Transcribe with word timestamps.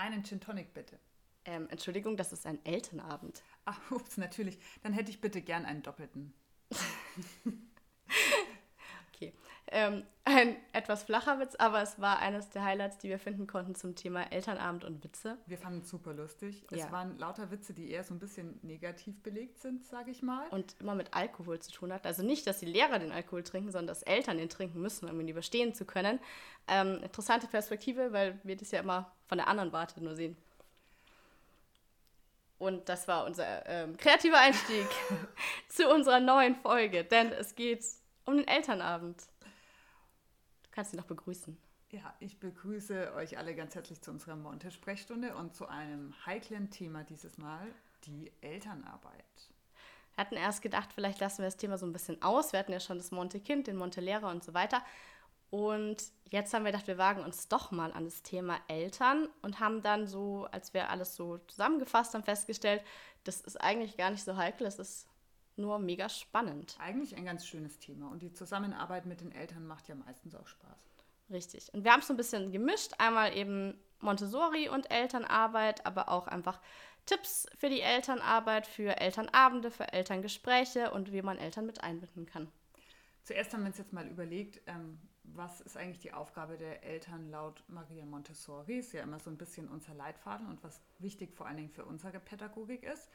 Einen 0.00 0.24
Gin 0.24 0.40
Tonic 0.40 0.72
bitte. 0.72 0.98
Ähm, 1.44 1.68
Entschuldigung, 1.68 2.16
das 2.16 2.32
ist 2.32 2.46
ein 2.46 2.64
Elternabend. 2.64 3.42
Ach, 3.66 3.90
ups, 3.90 4.16
natürlich. 4.16 4.58
Dann 4.82 4.94
hätte 4.94 5.10
ich 5.10 5.20
bitte 5.20 5.42
gern 5.42 5.66
einen 5.66 5.82
doppelten. 5.82 6.32
Ähm, 9.72 10.04
ein 10.24 10.56
etwas 10.72 11.04
flacher 11.04 11.38
Witz, 11.38 11.54
aber 11.56 11.80
es 11.80 12.00
war 12.00 12.18
eines 12.18 12.50
der 12.50 12.64
Highlights, 12.64 12.98
die 12.98 13.08
wir 13.08 13.18
finden 13.18 13.46
konnten 13.46 13.74
zum 13.74 13.94
Thema 13.94 14.30
Elternabend 14.32 14.84
und 14.84 15.02
Witze. 15.02 15.38
Wir 15.46 15.58
fanden 15.58 15.80
es 15.80 15.88
super 15.88 16.12
lustig. 16.12 16.64
Ja. 16.70 16.86
Es 16.86 16.92
waren 16.92 17.18
lauter 17.18 17.50
Witze, 17.50 17.72
die 17.72 17.90
eher 17.90 18.04
so 18.04 18.14
ein 18.14 18.18
bisschen 18.18 18.58
negativ 18.62 19.22
belegt 19.22 19.60
sind, 19.60 19.84
sage 19.84 20.10
ich 20.10 20.22
mal. 20.22 20.48
Und 20.48 20.74
immer 20.80 20.94
mit 20.94 21.14
Alkohol 21.14 21.60
zu 21.60 21.70
tun 21.70 21.92
hat. 21.92 22.06
Also 22.06 22.22
nicht, 22.22 22.46
dass 22.46 22.58
die 22.58 22.66
Lehrer 22.66 22.98
den 22.98 23.12
Alkohol 23.12 23.42
trinken, 23.42 23.70
sondern 23.70 23.88
dass 23.88 24.02
Eltern 24.02 24.38
den 24.38 24.48
trinken 24.48 24.80
müssen, 24.80 25.08
um 25.08 25.20
ihn 25.20 25.28
überstehen 25.28 25.72
zu 25.74 25.84
können. 25.84 26.18
Ähm, 26.68 27.00
interessante 27.02 27.46
Perspektive, 27.46 28.12
weil 28.12 28.40
wir 28.42 28.56
das 28.56 28.72
ja 28.72 28.80
immer 28.80 29.12
von 29.26 29.38
der 29.38 29.48
anderen 29.48 29.72
Warte 29.72 30.02
nur 30.02 30.16
sehen. 30.16 30.36
Und 32.58 32.88
das 32.90 33.08
war 33.08 33.24
unser 33.24 33.66
ähm, 33.66 33.96
kreativer 33.96 34.38
Einstieg 34.38 34.86
zu 35.68 35.88
unserer 35.88 36.20
neuen 36.20 36.56
Folge, 36.56 37.04
denn 37.04 37.32
es 37.32 37.54
geht 37.54 37.82
um 38.26 38.36
den 38.36 38.46
Elternabend. 38.46 39.16
Du 40.70 40.76
kannst 40.76 40.92
ihn 40.92 40.98
noch 40.98 41.06
begrüßen. 41.06 41.56
Ja, 41.90 42.14
ich 42.20 42.38
begrüße 42.38 43.14
euch 43.14 43.36
alle 43.36 43.56
ganz 43.56 43.74
herzlich 43.74 44.00
zu 44.00 44.12
unserer 44.12 44.36
Monte-Sprechstunde 44.36 45.34
und 45.34 45.56
zu 45.56 45.66
einem 45.66 46.14
heiklen 46.24 46.70
Thema 46.70 47.02
dieses 47.02 47.36
Mal, 47.36 47.66
die 48.04 48.30
Elternarbeit. 48.40 49.24
Wir 50.14 50.24
hatten 50.24 50.36
erst 50.36 50.62
gedacht, 50.62 50.92
vielleicht 50.92 51.18
lassen 51.18 51.38
wir 51.38 51.46
das 51.46 51.56
Thema 51.56 51.78
so 51.78 51.86
ein 51.86 51.92
bisschen 51.92 52.22
aus. 52.22 52.52
Wir 52.52 52.60
hatten 52.60 52.70
ja 52.70 52.78
schon 52.78 52.98
das 52.98 53.10
Monte-Kind, 53.10 53.66
den 53.66 53.76
Monte-Lehrer 53.76 54.30
und 54.30 54.44
so 54.44 54.54
weiter. 54.54 54.84
Und 55.50 55.96
jetzt 56.30 56.54
haben 56.54 56.64
wir 56.64 56.70
gedacht, 56.70 56.86
wir 56.86 56.98
wagen 56.98 57.24
uns 57.24 57.48
doch 57.48 57.72
mal 57.72 57.92
an 57.92 58.04
das 58.04 58.22
Thema 58.22 58.58
Eltern 58.68 59.28
und 59.42 59.58
haben 59.58 59.82
dann 59.82 60.06
so, 60.06 60.46
als 60.52 60.72
wir 60.74 60.90
alles 60.90 61.16
so 61.16 61.38
zusammengefasst 61.48 62.14
haben, 62.14 62.22
festgestellt, 62.22 62.84
das 63.24 63.40
ist 63.40 63.60
eigentlich 63.60 63.96
gar 63.96 64.12
nicht 64.12 64.22
so 64.22 64.36
heikel, 64.36 64.68
es 64.68 64.78
ist 64.78 65.08
nur 65.60 65.78
mega 65.78 66.08
spannend. 66.08 66.76
Eigentlich 66.78 67.16
ein 67.16 67.24
ganz 67.24 67.46
schönes 67.46 67.78
Thema 67.78 68.10
und 68.10 68.22
die 68.22 68.32
Zusammenarbeit 68.32 69.06
mit 69.06 69.20
den 69.20 69.32
Eltern 69.32 69.66
macht 69.66 69.88
ja 69.88 69.94
meistens 69.94 70.34
auch 70.34 70.46
Spaß. 70.46 70.90
Richtig. 71.30 71.72
Und 71.72 71.84
wir 71.84 71.92
haben 71.92 72.00
es 72.00 72.08
so 72.08 72.14
ein 72.14 72.16
bisschen 72.16 72.50
gemischt. 72.50 72.92
Einmal 72.98 73.36
eben 73.36 73.78
Montessori 74.00 74.68
und 74.68 74.90
Elternarbeit, 74.90 75.86
aber 75.86 76.08
auch 76.08 76.26
einfach 76.26 76.60
Tipps 77.06 77.46
für 77.56 77.68
die 77.68 77.80
Elternarbeit, 77.80 78.66
für 78.66 79.00
Elternabende, 79.00 79.70
für 79.70 79.92
Elterngespräche 79.92 80.90
und 80.90 81.12
wie 81.12 81.22
man 81.22 81.38
Eltern 81.38 81.66
mit 81.66 81.82
einbinden 81.82 82.26
kann. 82.26 82.48
Zuerst 83.22 83.52
haben 83.52 83.62
wir 83.62 83.68
uns 83.68 83.78
jetzt 83.78 83.92
mal 83.92 84.06
überlegt, 84.06 84.60
ähm, 84.66 84.98
was 85.22 85.60
ist 85.60 85.76
eigentlich 85.76 86.00
die 86.00 86.12
Aufgabe 86.12 86.56
der 86.56 86.82
Eltern 86.82 87.30
laut 87.30 87.62
Maria 87.68 88.04
Montessori? 88.04 88.78
Ist 88.78 88.92
ja 88.92 89.02
immer 89.02 89.20
so 89.20 89.30
ein 89.30 89.36
bisschen 89.36 89.68
unser 89.68 89.94
Leitfaden 89.94 90.46
und 90.46 90.62
was 90.64 90.80
wichtig 90.98 91.34
vor 91.34 91.46
allen 91.46 91.56
Dingen 91.56 91.70
für 91.70 91.84
unsere 91.84 92.18
Pädagogik 92.18 92.82
ist. 92.82 93.08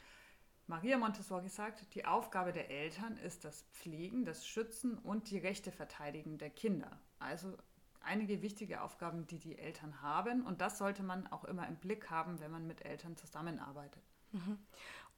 Maria 0.67 0.97
Montessori 0.97 1.49
sagt, 1.49 1.93
die 1.93 2.05
Aufgabe 2.05 2.51
der 2.51 2.71
Eltern 2.71 3.17
ist 3.17 3.45
das 3.45 3.63
Pflegen, 3.71 4.25
das 4.25 4.47
Schützen 4.47 4.97
und 4.97 5.29
die 5.29 5.37
Rechte 5.37 5.71
verteidigen 5.71 6.37
der 6.37 6.49
Kinder. 6.49 6.99
Also 7.19 7.55
einige 8.01 8.41
wichtige 8.41 8.81
Aufgaben, 8.81 9.27
die 9.27 9.39
die 9.39 9.57
Eltern 9.57 10.01
haben 10.01 10.45
und 10.45 10.61
das 10.61 10.77
sollte 10.77 11.03
man 11.03 11.27
auch 11.27 11.43
immer 11.43 11.67
im 11.67 11.75
Blick 11.75 12.09
haben, 12.09 12.39
wenn 12.39 12.51
man 12.51 12.65
mit 12.65 12.83
Eltern 12.85 13.15
zusammenarbeitet. 13.15 14.03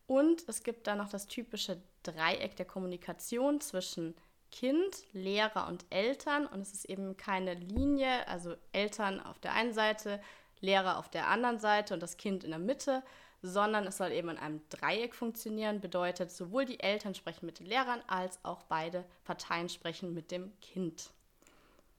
Und 0.06 0.48
es 0.48 0.64
gibt 0.64 0.88
da 0.88 0.96
noch 0.96 1.10
das 1.10 1.28
typische 1.28 1.82
Dreieck 2.04 2.56
der 2.56 2.66
Kommunikation 2.66 3.60
zwischen 3.60 4.16
Kind, 4.52 5.06
Lehrer 5.12 5.68
und 5.68 5.86
Eltern. 5.90 6.46
Und 6.46 6.62
es 6.62 6.72
ist 6.72 6.86
eben 6.86 7.18
keine 7.18 7.54
Linie, 7.54 8.28
also 8.28 8.56
Eltern 8.72 9.20
auf 9.20 9.40
der 9.40 9.54
einen 9.54 9.74
Seite, 9.74 10.22
Lehrer 10.62 10.98
auf 10.98 11.10
der 11.10 11.28
anderen 11.28 11.60
Seite 11.60 11.94
und 11.94 12.02
das 12.02 12.18
Kind 12.18 12.44
in 12.44 12.52
der 12.52 12.60
Mitte, 12.60 13.04
sondern 13.42 13.86
es 13.86 13.98
soll 13.98 14.12
eben 14.12 14.30
in 14.30 14.38
einem 14.38 14.62
Dreieck 14.70 15.16
funktionieren. 15.16 15.82
Bedeutet, 15.82 16.32
sowohl 16.32 16.66
die 16.66 16.80
Eltern 16.80 17.16
sprechen 17.16 17.46
mit 17.46 17.60
den 17.60 17.68
Lehrern 17.68 18.02
als 18.08 18.44
auch 18.44 18.64
beide 18.64 19.06
Parteien 19.24 19.70
sprechen 19.70 20.14
mit 20.14 20.32
dem 20.32 20.52
Kind. 20.60 21.12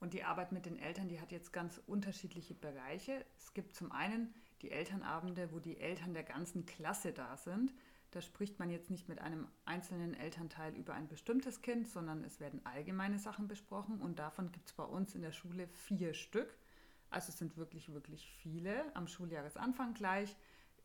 Und 0.01 0.15
die 0.15 0.25
Arbeit 0.25 0.53
mit 0.53 0.67
den 0.67 0.79
Eltern, 0.79 1.09
die 1.09 1.21
hat 1.21 1.33
jetzt 1.33 1.53
ganz 1.53 1.81
unterschiedliche 1.87 2.55
Bereiche. 2.55 3.25
Es 3.37 3.53
gibt 3.53 3.75
zum 3.75 3.91
einen 3.91 4.33
die 4.63 4.71
Elternabende, 4.71 5.53
wo 5.53 5.59
die 5.59 5.79
Eltern 5.79 6.15
der 6.15 6.23
ganzen 6.23 6.67
Klasse 6.67 7.13
da 7.13 7.37
sind. 7.37 7.73
Da 8.13 8.23
spricht 8.23 8.59
man 8.59 8.71
jetzt 8.71 8.91
nicht 8.91 9.09
mit 9.09 9.21
einem 9.21 9.49
einzelnen 9.65 10.15
Elternteil 10.15 10.75
über 10.75 10.95
ein 10.95 11.09
bestimmtes 11.09 11.61
Kind, 11.61 11.89
sondern 11.89 12.25
es 12.25 12.41
werden 12.41 12.61
allgemeine 12.65 13.19
Sachen 13.19 13.49
besprochen 13.49 14.01
und 14.01 14.19
davon 14.19 14.51
gibt 14.51 14.69
es 14.69 14.73
bei 14.73 14.85
uns 14.85 15.15
in 15.15 15.21
der 15.21 15.33
Schule 15.33 15.69
vier 15.69 16.15
Stück. 16.15 16.57
Also 17.11 17.31
es 17.31 17.39
sind 17.39 17.57
wirklich, 17.57 17.93
wirklich 17.93 18.27
viele. 18.43 18.85
Am 18.95 19.09
Schuljahresanfang 19.09 19.95
gleich 19.95 20.37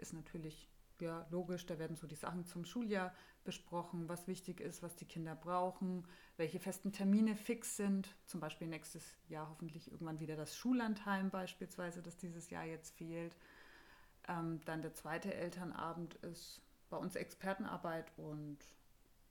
ist 0.03 0.13
natürlich 0.13 0.69
ja, 1.01 1.25
logisch, 1.31 1.65
da 1.65 1.79
werden 1.79 1.95
so 1.95 2.07
die 2.07 2.15
Sachen 2.15 2.45
zum 2.45 2.65
Schuljahr 2.65 3.13
besprochen, 3.43 4.07
was 4.07 4.27
wichtig 4.27 4.61
ist, 4.61 4.83
was 4.83 4.95
die 4.95 5.05
Kinder 5.05 5.35
brauchen, 5.35 6.07
welche 6.37 6.59
festen 6.59 6.91
Termine 6.91 7.35
fix 7.35 7.77
sind. 7.77 8.15
Zum 8.25 8.39
Beispiel 8.39 8.67
nächstes 8.67 9.03
Jahr 9.27 9.49
hoffentlich 9.49 9.91
irgendwann 9.91 10.19
wieder 10.19 10.35
das 10.35 10.55
Schullandheim 10.55 11.29
beispielsweise, 11.29 12.01
das 12.01 12.17
dieses 12.17 12.49
Jahr 12.49 12.63
jetzt 12.63 12.95
fehlt. 12.95 13.35
Ähm, 14.27 14.61
dann 14.65 14.81
der 14.81 14.93
zweite 14.93 15.33
Elternabend 15.33 16.15
ist 16.15 16.61
bei 16.89 16.97
uns 16.97 17.15
Expertenarbeit 17.15 18.11
und 18.17 18.59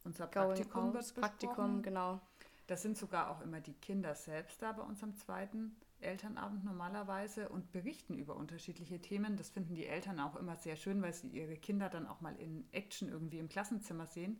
unser 0.04 0.26
Praktikum 0.26 0.92
wird 0.92 1.14
Praktikum, 1.14 1.82
genau. 1.82 2.20
Das 2.66 2.82
sind 2.82 2.98
sogar 2.98 3.30
auch 3.30 3.40
immer 3.40 3.60
die 3.60 3.74
Kinder 3.74 4.14
selbst 4.14 4.60
da 4.62 4.72
bei 4.72 4.82
unserem 4.82 5.14
zweiten 5.14 5.76
Elternabend 6.02 6.64
normalerweise 6.64 7.48
und 7.48 7.72
berichten 7.72 8.14
über 8.14 8.36
unterschiedliche 8.36 9.00
Themen. 9.00 9.36
Das 9.36 9.50
finden 9.50 9.74
die 9.74 9.86
Eltern 9.86 10.20
auch 10.20 10.36
immer 10.36 10.56
sehr 10.56 10.76
schön, 10.76 11.02
weil 11.02 11.12
sie 11.12 11.28
ihre 11.28 11.56
Kinder 11.56 11.88
dann 11.88 12.06
auch 12.06 12.20
mal 12.20 12.36
in 12.36 12.66
Action 12.72 13.08
irgendwie 13.08 13.38
im 13.38 13.48
Klassenzimmer 13.48 14.06
sehen. 14.06 14.38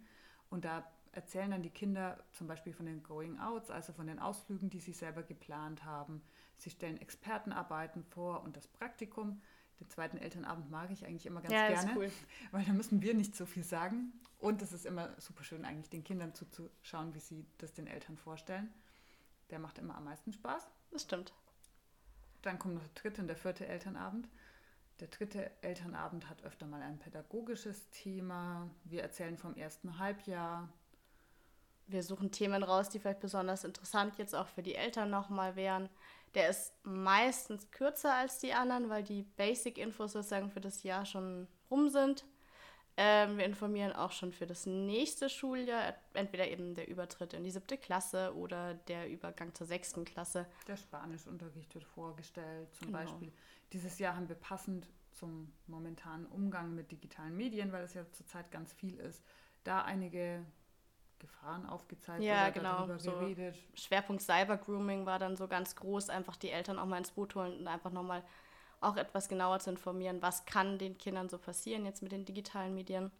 Und 0.51 0.65
da 0.65 0.85
erzählen 1.13 1.51
dann 1.51 1.63
die 1.63 1.71
Kinder 1.71 2.19
zum 2.33 2.47
Beispiel 2.47 2.73
von 2.73 2.87
den 2.87 3.03
Going 3.03 3.39
Outs, 3.39 3.71
also 3.71 3.93
von 3.93 4.07
den 4.07 4.19
Ausflügen, 4.19 4.71
die 4.71 4.81
sie 4.81 4.93
selber 4.93 5.23
geplant 5.23 5.85
haben. 5.85 6.23
Sie 6.57 6.71
stellen 6.71 7.01
Expertenarbeiten 7.01 8.05
vor 8.05 8.43
und 8.43 8.57
das 8.57 8.67
Praktikum. 8.67 9.41
Den 9.81 9.89
zweiten 9.91 10.17
Elternabend 10.17 10.71
mag 10.71 10.91
ich 10.91 11.05
eigentlich 11.05 11.27
immer 11.27 11.41
ganz 11.41 11.53
Ja, 11.53 11.69
gerne, 11.69 11.93
cool. 11.97 12.11
weil 12.51 12.65
da 12.65 12.73
müssen 12.73 13.03
wir 13.03 13.15
nicht 13.15 13.35
so 13.35 13.47
viel 13.47 13.65
sagen. 13.65 14.13
Und 14.39 14.63
es 14.63 14.73
ist 14.73 14.87
immer 14.87 15.11
super 15.21 15.45
schön, 15.45 15.65
eigentlich 15.65 15.91
den 15.91 16.05
Kindern 16.05 16.35
zuzuschauen, 16.35 17.15
wie 17.15 17.21
sie 17.21 17.47
das 17.59 17.75
den 17.75 17.87
Eltern 17.87 18.17
vorstellen. 18.17 18.73
Der 19.51 19.59
macht 19.59 19.79
immer 19.79 19.97
am 19.97 20.05
meisten 20.05 20.33
Spaß. 20.33 20.69
Das 20.91 21.03
stimmt. 21.03 21.33
Dann 22.43 22.59
kommt 22.59 22.75
noch 22.75 22.83
der 22.83 23.03
dritte 23.03 23.23
und 23.23 23.29
der 23.29 23.37
vierte 23.37 23.67
Elternabend. 23.67 24.29
Der 25.01 25.09
dritte 25.09 25.51
Elternabend 25.63 26.29
hat 26.29 26.45
öfter 26.45 26.67
mal 26.67 26.83
ein 26.83 26.99
pädagogisches 26.99 27.89
Thema. 27.91 28.69
Wir 28.85 29.03
erzählen 29.03 29.37
vom 29.37 29.57
ersten 29.57 29.99
Halbjahr. 29.99 30.69
Wir 31.87 32.03
suchen 32.03 32.31
Themen 32.31 32.63
raus, 32.63 32.89
die 32.89 32.99
vielleicht 32.99 33.21
besonders 33.21 33.65
interessant 33.65 34.19
jetzt 34.19 34.35
auch 34.35 34.47
für 34.47 34.63
die 34.63 34.75
Eltern 34.75 35.11
nochmal 35.11 35.57
wären. 35.57 35.89
Der 36.35 36.49
ist 36.49 36.73
meistens 36.85 37.71
kürzer 37.71 38.15
als 38.15 38.39
die 38.39 38.55
anderen, 38.55 38.89
weil 38.89 39.03
die 39.03 39.23
Basic-Infos 39.23 40.13
sozusagen 40.13 40.51
für 40.51 40.61
das 40.61 40.83
Jahr 40.83 41.05
schon 41.05 41.49
rum 41.71 41.89
sind. 41.89 42.25
Ähm, 42.97 43.39
wir 43.39 43.47
informieren 43.47 43.93
auch 43.93 44.13
schon 44.13 44.33
für 44.33 44.47
das 44.47 44.67
nächste 44.67 45.31
Schuljahr, 45.31 45.95
entweder 46.13 46.47
eben 46.49 46.75
der 46.75 46.89
Übertritt 46.89 47.33
in 47.33 47.43
die 47.43 47.51
siebte 47.51 47.79
Klasse 47.79 48.35
oder 48.37 48.75
der 48.75 49.09
Übergang 49.09 49.55
zur 49.55 49.67
sechsten 49.67 50.05
Klasse. 50.05 50.47
Der 50.69 50.77
Spanischunterricht 50.77 51.75
wird 51.75 51.85
vorgestellt 51.85 52.75
zum 52.75 52.89
Genau. 52.89 52.99
Beispiel. 52.99 53.33
Dieses 53.73 53.99
Jahr 53.99 54.15
haben 54.17 54.29
wir 54.29 54.37
passend 54.37 54.91
zum 55.13 55.53
momentanen 55.67 56.27
Umgang 56.27 56.75
mit 56.75 56.91
digitalen 56.91 57.35
Medien, 57.37 57.73
weil 57.73 57.85
es 57.85 57.95
ja 57.95 58.05
zurzeit 58.13 58.51
ganz 58.51 58.73
viel 58.75 58.99
ist, 58.99 59.23
da 59.65 59.83
einige 59.83 60.45
Gefahren 61.19 61.65
aufgezeigt 61.67 62.23
Ja, 62.23 62.51
genau, 62.51 62.79
darüber 62.87 62.99
so. 62.99 63.13
geredet. 63.13 63.57
Schwerpunkt 63.75 64.23
Cyber-Grooming 64.23 65.07
war 65.07 65.19
dann 65.19 65.37
so 65.37 65.49
ganz 65.49 65.77
groß, 65.77 66.11
einfach 66.11 66.37
die 66.37 66.51
Eltern 66.51 66.79
auch 66.79 66.87
mal 66.87 66.99
ins 66.99 67.13
Boot 67.13 67.35
holen 67.37 67.61
und 67.61 67.69
einfach 67.69 67.93
nochmal 67.93 68.23
auch 68.83 68.97
etwas 68.97 69.29
genauer 69.29 69.61
zu 69.61 69.71
informieren, 69.71 70.23
was 70.23 70.45
kann 70.45 70.79
den 70.79 70.99
Kindern 70.99 71.29
so 71.29 71.39
passieren 71.39 71.85
jetzt 71.85 72.03
mit 72.03 72.13
den 72.13 72.25
digitalen 72.25 72.75
Medien. 72.75 73.11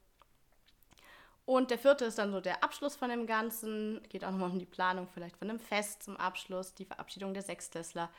Und 1.45 1.71
der 1.71 1.79
vierte 1.79 2.05
ist 2.05 2.19
dann 2.19 2.33
so 2.33 2.41
der 2.41 2.63
Abschluss 2.63 2.95
von 2.95 3.09
dem 3.09 3.27
Ganzen, 3.27 4.01
geht 4.09 4.25
auch 4.25 4.31
nochmal 4.31 4.51
um 4.51 4.59
die 4.59 4.67
Planung 4.67 5.09
vielleicht 5.09 5.37
von 5.37 5.51
einem 5.51 5.59
Fest 5.59 6.03
zum 6.05 6.17
Abschluss, 6.17 6.75
die 6.75 6.85
Verabschiedung 6.85 7.35
der 7.35 7.43
Sechstklässler 7.43 8.11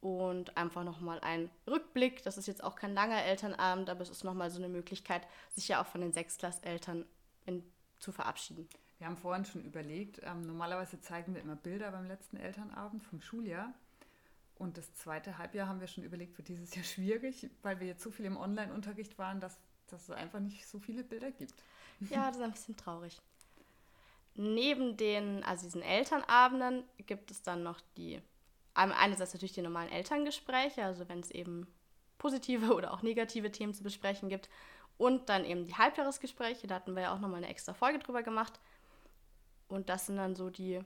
und 0.00 0.56
einfach 0.56 0.84
nochmal 0.84 1.20
ein 1.20 1.50
Rückblick. 1.66 2.22
Das 2.22 2.38
ist 2.38 2.46
jetzt 2.46 2.62
auch 2.62 2.76
kein 2.76 2.94
langer 2.94 3.22
Elternabend, 3.22 3.88
aber 3.88 4.02
es 4.02 4.10
ist 4.10 4.24
nochmal 4.24 4.50
so 4.50 4.58
eine 4.58 4.68
Möglichkeit, 4.68 5.26
sich 5.50 5.68
ja 5.68 5.82
auch 5.82 5.86
von 5.86 6.00
den 6.00 6.12
Sechstklasseltern 6.12 7.06
zu 7.98 8.12
verabschieden. 8.12 8.68
Wir 8.98 9.06
haben 9.06 9.16
vorhin 9.16 9.44
schon 9.46 9.64
überlegt, 9.64 10.20
ähm, 10.22 10.42
normalerweise 10.42 11.00
zeigen 11.00 11.34
wir 11.34 11.40
immer 11.40 11.56
Bilder 11.56 11.90
beim 11.90 12.06
letzten 12.06 12.36
Elternabend 12.36 13.02
vom 13.02 13.20
Schuljahr. 13.20 13.72
Und 14.60 14.76
das 14.76 14.94
zweite 14.94 15.38
Halbjahr 15.38 15.68
haben 15.68 15.80
wir 15.80 15.86
schon 15.86 16.04
überlegt, 16.04 16.36
wird 16.36 16.48
dieses 16.48 16.74
Jahr 16.74 16.84
schwierig, 16.84 17.48
weil 17.62 17.80
wir 17.80 17.86
jetzt 17.86 18.02
so 18.02 18.10
viel 18.10 18.26
im 18.26 18.36
Online-Unterricht 18.36 19.16
waren, 19.16 19.40
dass, 19.40 19.58
dass 19.86 20.02
es 20.02 20.10
einfach 20.10 20.38
nicht 20.38 20.68
so 20.68 20.78
viele 20.78 21.02
Bilder 21.02 21.30
gibt. 21.30 21.54
Ja, 22.10 22.26
das 22.26 22.36
ist 22.36 22.42
ein 22.42 22.52
bisschen 22.52 22.76
traurig. 22.76 23.18
Neben 24.34 24.98
den, 24.98 25.42
also 25.44 25.64
diesen 25.64 25.80
Elternabenden 25.80 26.84
gibt 27.06 27.30
es 27.30 27.40
dann 27.42 27.62
noch 27.62 27.80
die, 27.96 28.20
einerseits 28.74 29.32
natürlich 29.32 29.54
die 29.54 29.62
normalen 29.62 29.90
Elterngespräche, 29.90 30.84
also 30.84 31.08
wenn 31.08 31.20
es 31.20 31.30
eben 31.30 31.66
positive 32.18 32.74
oder 32.74 32.92
auch 32.92 33.00
negative 33.00 33.50
Themen 33.50 33.72
zu 33.72 33.82
besprechen 33.82 34.28
gibt. 34.28 34.50
Und 34.98 35.30
dann 35.30 35.46
eben 35.46 35.64
die 35.64 35.74
Halbjahresgespräche, 35.74 36.66
da 36.66 36.74
hatten 36.74 36.94
wir 36.94 37.04
ja 37.04 37.14
auch 37.14 37.18
nochmal 37.18 37.38
eine 37.38 37.48
extra 37.48 37.72
Folge 37.72 37.98
drüber 37.98 38.22
gemacht. 38.22 38.60
Und 39.68 39.88
das 39.88 40.04
sind 40.04 40.18
dann 40.18 40.36
so 40.36 40.50
die, 40.50 40.82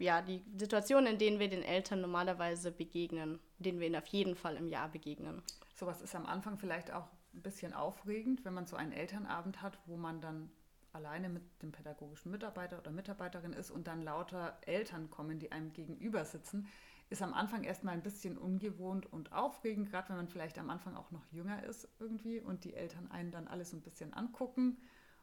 ja, 0.00 0.22
die 0.22 0.42
Situationen, 0.56 1.12
in 1.12 1.18
denen 1.18 1.38
wir 1.38 1.48
den 1.48 1.62
Eltern 1.62 2.00
normalerweise 2.00 2.72
begegnen, 2.72 3.38
denen 3.58 3.80
wir 3.80 3.86
ihnen 3.86 3.96
auf 3.96 4.06
jeden 4.06 4.34
Fall 4.34 4.56
im 4.56 4.66
Jahr 4.66 4.88
begegnen. 4.88 5.42
Sowas 5.74 6.00
ist 6.00 6.14
am 6.14 6.26
Anfang 6.26 6.58
vielleicht 6.58 6.92
auch 6.92 7.06
ein 7.34 7.42
bisschen 7.42 7.74
aufregend, 7.74 8.44
wenn 8.44 8.54
man 8.54 8.66
so 8.66 8.76
einen 8.76 8.92
Elternabend 8.92 9.62
hat, 9.62 9.78
wo 9.86 9.96
man 9.96 10.20
dann 10.20 10.50
alleine 10.92 11.28
mit 11.28 11.42
dem 11.62 11.70
pädagogischen 11.70 12.32
Mitarbeiter 12.32 12.78
oder 12.78 12.90
Mitarbeiterin 12.90 13.52
ist 13.52 13.70
und 13.70 13.86
dann 13.86 14.02
lauter 14.02 14.58
Eltern 14.62 15.10
kommen, 15.10 15.38
die 15.38 15.52
einem 15.52 15.72
gegenüber 15.72 16.24
sitzen, 16.24 16.66
ist 17.10 17.22
am 17.22 17.34
Anfang 17.34 17.64
erstmal 17.64 17.94
ein 17.94 18.02
bisschen 18.02 18.38
ungewohnt 18.38 19.12
und 19.12 19.32
aufregend, 19.32 19.90
gerade 19.90 20.08
wenn 20.08 20.16
man 20.16 20.28
vielleicht 20.28 20.58
am 20.58 20.70
Anfang 20.70 20.96
auch 20.96 21.10
noch 21.10 21.26
jünger 21.30 21.62
ist 21.64 21.88
irgendwie 21.98 22.40
und 22.40 22.64
die 22.64 22.74
Eltern 22.74 23.10
einen 23.10 23.30
dann 23.30 23.48
alles 23.48 23.70
so 23.70 23.76
ein 23.76 23.82
bisschen 23.82 24.14
angucken 24.14 24.78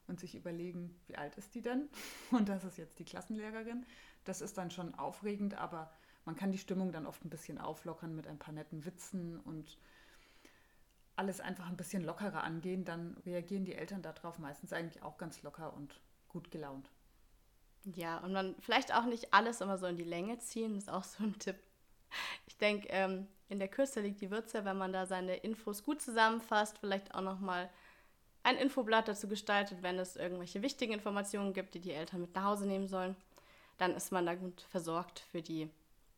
und 0.07 0.19
sich 0.19 0.35
überlegen, 0.35 0.95
wie 1.07 1.17
alt 1.17 1.35
ist 1.35 1.53
die 1.55 1.61
denn? 1.61 1.89
Und 2.31 2.49
das 2.49 2.63
ist 2.63 2.77
jetzt 2.77 2.99
die 2.99 3.05
Klassenlehrerin. 3.05 3.85
Das 4.23 4.41
ist 4.41 4.57
dann 4.57 4.71
schon 4.71 4.95
aufregend, 4.95 5.55
aber 5.55 5.91
man 6.25 6.35
kann 6.35 6.51
die 6.51 6.57
Stimmung 6.57 6.91
dann 6.91 7.05
oft 7.05 7.23
ein 7.23 7.29
bisschen 7.29 7.57
auflockern 7.57 8.15
mit 8.15 8.27
ein 8.27 8.39
paar 8.39 8.53
netten 8.53 8.85
Witzen 8.85 9.39
und 9.39 9.77
alles 11.15 11.39
einfach 11.39 11.67
ein 11.67 11.77
bisschen 11.77 12.03
lockerer 12.03 12.43
angehen, 12.43 12.85
dann 12.85 13.17
reagieren 13.25 13.65
die 13.65 13.73
Eltern 13.73 14.01
darauf 14.01 14.37
meistens 14.37 14.71
eigentlich 14.71 15.01
auch 15.03 15.17
ganz 15.17 15.41
locker 15.41 15.73
und 15.73 15.99
gut 16.29 16.51
gelaunt. 16.51 16.91
Ja, 17.95 18.19
und 18.19 18.33
man 18.33 18.55
vielleicht 18.59 18.93
auch 18.93 19.05
nicht 19.05 19.33
alles 19.33 19.61
immer 19.61 19.77
so 19.77 19.87
in 19.87 19.97
die 19.97 20.03
Länge 20.03 20.37
ziehen, 20.39 20.77
ist 20.77 20.89
auch 20.89 21.03
so 21.03 21.23
ein 21.23 21.39
Tipp. 21.39 21.55
Ich 22.45 22.57
denke, 22.57 22.87
ähm, 22.89 23.27
in 23.49 23.59
der 23.59 23.67
Kürze 23.67 24.01
liegt 24.01 24.21
die 24.21 24.29
Würze, 24.31 24.65
wenn 24.65 24.77
man 24.77 24.93
da 24.93 25.05
seine 25.05 25.37
Infos 25.37 25.83
gut 25.83 26.01
zusammenfasst, 26.01 26.77
vielleicht 26.77 27.15
auch 27.15 27.21
nochmal 27.21 27.69
ein 28.47 28.57
Infoblatt 28.57 29.07
dazu 29.07 29.27
gestaltet, 29.27 29.81
wenn 29.81 29.99
es 29.99 30.15
irgendwelche 30.15 30.61
wichtigen 30.61 30.93
Informationen 30.93 31.53
gibt, 31.53 31.73
die 31.73 31.81
die 31.81 31.91
Eltern 31.91 32.21
mit 32.21 32.33
nach 32.33 32.45
Hause 32.45 32.65
nehmen 32.65 32.87
sollen, 32.87 33.15
dann 33.77 33.93
ist 33.93 34.11
man 34.11 34.25
da 34.25 34.35
gut 34.35 34.61
versorgt 34.69 35.19
für 35.31 35.41
die 35.41 35.69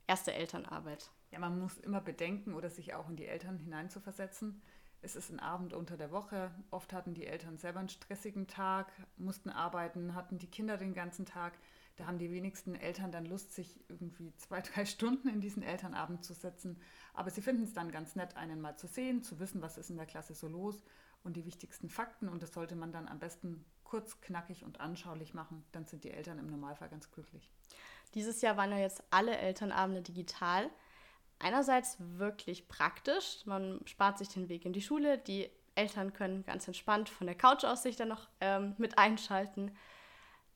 erste 0.07 0.33
Elternarbeit. 0.33 1.09
Ja, 1.31 1.39
man 1.39 1.59
muss 1.59 1.77
immer 1.77 2.01
bedenken 2.01 2.53
oder 2.53 2.69
sich 2.69 2.93
auch 2.93 3.09
in 3.09 3.15
die 3.15 3.25
Eltern 3.25 3.57
hineinzuversetzen 3.57 4.61
es 5.01 5.15
ist 5.15 5.29
ein 5.29 5.39
Abend 5.39 5.73
unter 5.73 5.97
der 5.97 6.11
Woche. 6.11 6.51
Oft 6.71 6.93
hatten 6.93 7.13
die 7.13 7.25
Eltern 7.25 7.57
selber 7.57 7.79
einen 7.79 7.89
stressigen 7.89 8.47
Tag, 8.47 8.91
mussten 9.17 9.49
arbeiten, 9.49 10.13
hatten 10.13 10.39
die 10.39 10.49
Kinder 10.49 10.77
den 10.77 10.93
ganzen 10.93 11.25
Tag. 11.25 11.53
Da 11.95 12.05
haben 12.05 12.17
die 12.17 12.31
wenigsten 12.31 12.75
Eltern 12.75 13.11
dann 13.11 13.25
Lust, 13.25 13.53
sich 13.53 13.79
irgendwie 13.87 14.33
zwei, 14.37 14.61
drei 14.73 14.85
Stunden 14.85 15.29
in 15.29 15.41
diesen 15.41 15.63
Elternabend 15.63 16.23
zu 16.25 16.33
setzen. 16.33 16.77
Aber 17.13 17.29
sie 17.29 17.41
finden 17.41 17.63
es 17.63 17.73
dann 17.73 17.91
ganz 17.91 18.15
nett, 18.15 18.35
einen 18.35 18.61
mal 18.61 18.77
zu 18.77 18.87
sehen, 18.87 19.23
zu 19.23 19.39
wissen, 19.39 19.61
was 19.61 19.77
ist 19.77 19.89
in 19.89 19.97
der 19.97 20.05
Klasse 20.05 20.33
so 20.33 20.47
los 20.47 20.83
und 21.23 21.35
die 21.35 21.45
wichtigsten 21.45 21.89
Fakten. 21.89 22.29
Und 22.29 22.43
das 22.43 22.53
sollte 22.53 22.75
man 22.75 22.91
dann 22.91 23.07
am 23.07 23.19
besten 23.19 23.65
kurz, 23.83 24.21
knackig 24.21 24.63
und 24.63 24.79
anschaulich 24.79 25.33
machen. 25.33 25.65
Dann 25.71 25.85
sind 25.85 26.03
die 26.03 26.11
Eltern 26.11 26.39
im 26.39 26.47
Normalfall 26.47 26.89
ganz 26.89 27.11
glücklich. 27.11 27.49
Dieses 28.13 28.41
Jahr 28.41 28.57
waren 28.57 28.71
ja 28.71 28.79
jetzt 28.79 29.03
alle 29.11 29.37
Elternabende 29.37 30.01
digital 30.01 30.69
einerseits 31.39 31.97
wirklich 31.99 32.67
praktisch. 32.67 33.45
Man 33.45 33.81
spart 33.85 34.17
sich 34.17 34.29
den 34.29 34.49
Weg 34.49 34.65
in 34.65 34.73
die 34.73 34.81
Schule. 34.81 35.17
Die 35.17 35.49
Eltern 35.75 36.13
können 36.13 36.43
ganz 36.45 36.67
entspannt 36.67 37.09
von 37.09 37.27
der 37.27 37.35
Couch 37.35 37.63
aus 37.63 37.83
sich 37.83 37.95
dann 37.95 38.09
noch 38.09 38.27
ähm, 38.41 38.75
mit 38.77 38.97
einschalten. 38.97 39.75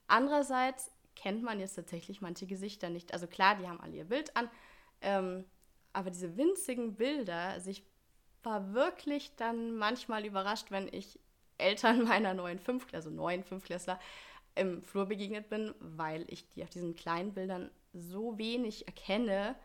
Andererseits 0.08 0.92
kennt 1.16 1.44
man 1.44 1.60
jetzt 1.60 1.76
tatsächlich 1.76 2.22
manche 2.22 2.46
Gesichter 2.46 2.90
nicht. 2.90 3.14
Also 3.14 3.28
klar, 3.28 3.56
die 3.56 3.68
haben 3.68 3.80
alle 3.80 3.96
ihr 3.96 4.06
Bild 4.06 4.36
an, 4.36 4.50
ähm, 5.02 5.46
aber 5.94 6.10
diese 6.10 6.36
winzigen 6.36 6.96
Bilder, 6.96 7.36
also 7.36 7.70
ich 7.70 7.86
war 8.44 8.74
wirklich 8.74 9.36
dann 9.36 9.76
manchmal 9.76 10.26
überrascht, 10.26 10.72
wenn 10.72 10.88
ich 10.92 11.20
Eltern 11.58 12.04
meiner 12.08 12.34
neuen 12.34 12.60
Fünftklässler, 12.60 13.10
also 13.10 13.10
neuen 13.10 13.44
Fünftklässler, 13.44 14.00
im 14.56 14.84
Flur 14.84 15.08
begegnet 15.08 15.50
bin, 15.50 15.74
weil 15.80 16.26
ich 16.28 16.48
die 16.50 16.64
auf 16.64 16.70
diesen 16.70 16.96
kleinen 16.96 17.34
Bildern 17.34 17.72
so 17.94 18.38
wenig 18.38 18.88
erkenne, 18.88 19.56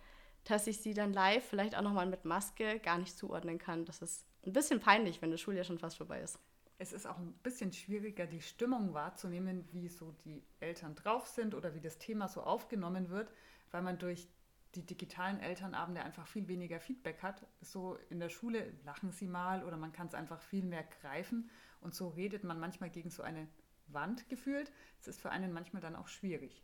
dass 0.44 0.66
ich 0.66 0.80
sie 0.80 0.94
dann 0.94 1.12
live, 1.12 1.44
vielleicht 1.44 1.76
auch 1.76 1.82
nochmal 1.82 2.06
mit 2.06 2.24
Maske, 2.24 2.78
gar 2.78 2.98
nicht 2.98 3.16
zuordnen 3.16 3.58
kann. 3.58 3.84
Das 3.84 4.00
ist 4.00 4.26
ein 4.46 4.52
bisschen 4.52 4.80
peinlich, 4.80 5.20
wenn 5.20 5.30
das 5.30 5.40
Schuljahr 5.40 5.64
schon 5.64 5.78
fast 5.78 5.98
vorbei 5.98 6.20
ist. 6.20 6.38
Es 6.78 6.92
ist 6.92 7.06
auch 7.06 7.18
ein 7.18 7.32
bisschen 7.42 7.72
schwieriger, 7.72 8.26
die 8.26 8.40
Stimmung 8.40 8.94
wahrzunehmen, 8.94 9.68
wie 9.72 9.88
so 9.88 10.14
die 10.24 10.42
Eltern 10.60 10.94
drauf 10.94 11.26
sind 11.26 11.54
oder 11.54 11.74
wie 11.74 11.80
das 11.80 11.98
Thema 11.98 12.28
so 12.28 12.42
aufgenommen 12.42 13.10
wird, 13.10 13.32
weil 13.72 13.82
man 13.82 13.98
durch 13.98 14.28
die 14.74 14.84
digitalen 14.84 15.40
Elternabende 15.40 16.02
einfach 16.02 16.26
viel 16.26 16.48
weniger 16.48 16.80
Feedback 16.80 17.22
hat. 17.22 17.46
So 17.60 17.96
in 18.10 18.20
der 18.20 18.28
Schule 18.28 18.72
lachen 18.84 19.12
sie 19.12 19.26
mal 19.26 19.64
oder 19.64 19.76
man 19.76 19.92
kann 19.92 20.08
es 20.08 20.14
einfach 20.14 20.40
viel 20.40 20.64
mehr 20.64 20.84
greifen 21.00 21.50
und 21.80 21.94
so 21.94 22.08
redet 22.08 22.44
man 22.44 22.60
manchmal 22.60 22.90
gegen 22.90 23.10
so 23.10 23.22
eine 23.22 23.48
Wand 23.86 24.28
gefühlt. 24.28 24.70
Es 25.00 25.08
ist 25.08 25.20
für 25.20 25.30
einen 25.30 25.52
manchmal 25.52 25.82
dann 25.82 25.96
auch 25.96 26.08
schwierig. 26.08 26.62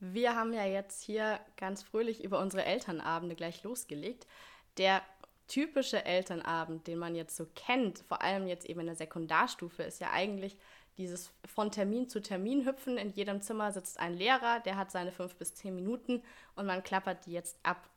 Wir 0.00 0.36
haben 0.36 0.52
ja 0.52 0.64
jetzt 0.64 1.02
hier 1.02 1.40
ganz 1.56 1.82
fröhlich 1.82 2.22
über 2.22 2.38
unsere 2.38 2.64
Elternabende 2.64 3.34
gleich 3.34 3.64
losgelegt. 3.64 4.28
Der 4.76 5.02
typische 5.48 6.04
Elternabend, 6.04 6.86
den 6.86 6.98
man 6.98 7.16
jetzt 7.16 7.36
so 7.36 7.46
kennt, 7.56 7.98
vor 8.00 8.22
allem 8.22 8.46
jetzt 8.46 8.66
eben 8.66 8.80
in 8.80 8.86
der 8.86 8.94
Sekundarstufe, 8.94 9.82
ist 9.82 10.00
ja 10.00 10.12
eigentlich 10.12 10.56
dieses 10.98 11.32
von 11.46 11.70
Termin 11.70 12.08
zu 12.08 12.20
Termin 12.20 12.66
hüpfen. 12.66 12.98
In 12.98 13.10
jedem 13.10 13.40
Zimmer 13.40 13.72
sitzt 13.72 13.98
ein 13.98 14.14
Lehrer, 14.14 14.60
der 14.60 14.76
hat 14.76 14.90
seine 14.90 15.12
fünf 15.12 15.36
bis 15.36 15.54
zehn 15.54 15.74
Minuten 15.74 16.22
und 16.56 16.66
man 16.66 16.82
klappert 16.82 17.24
die 17.26 17.32
jetzt 17.32 17.58
ab. 17.62 17.88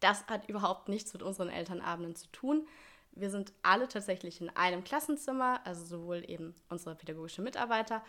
Das 0.00 0.26
hat 0.26 0.48
überhaupt 0.48 0.88
nichts 0.88 1.12
mit 1.12 1.22
unseren 1.22 1.50
Elternabenden 1.50 2.16
zu 2.16 2.26
tun. 2.28 2.66
Wir 3.12 3.30
sind 3.30 3.52
alle 3.62 3.86
tatsächlich 3.86 4.40
in 4.40 4.48
einem 4.50 4.82
Klassenzimmer, 4.82 5.60
also 5.64 5.84
sowohl 5.84 6.24
eben 6.28 6.54
unsere 6.70 6.94
pädagogische 6.94 7.42
Mitarbeiter 7.42 8.02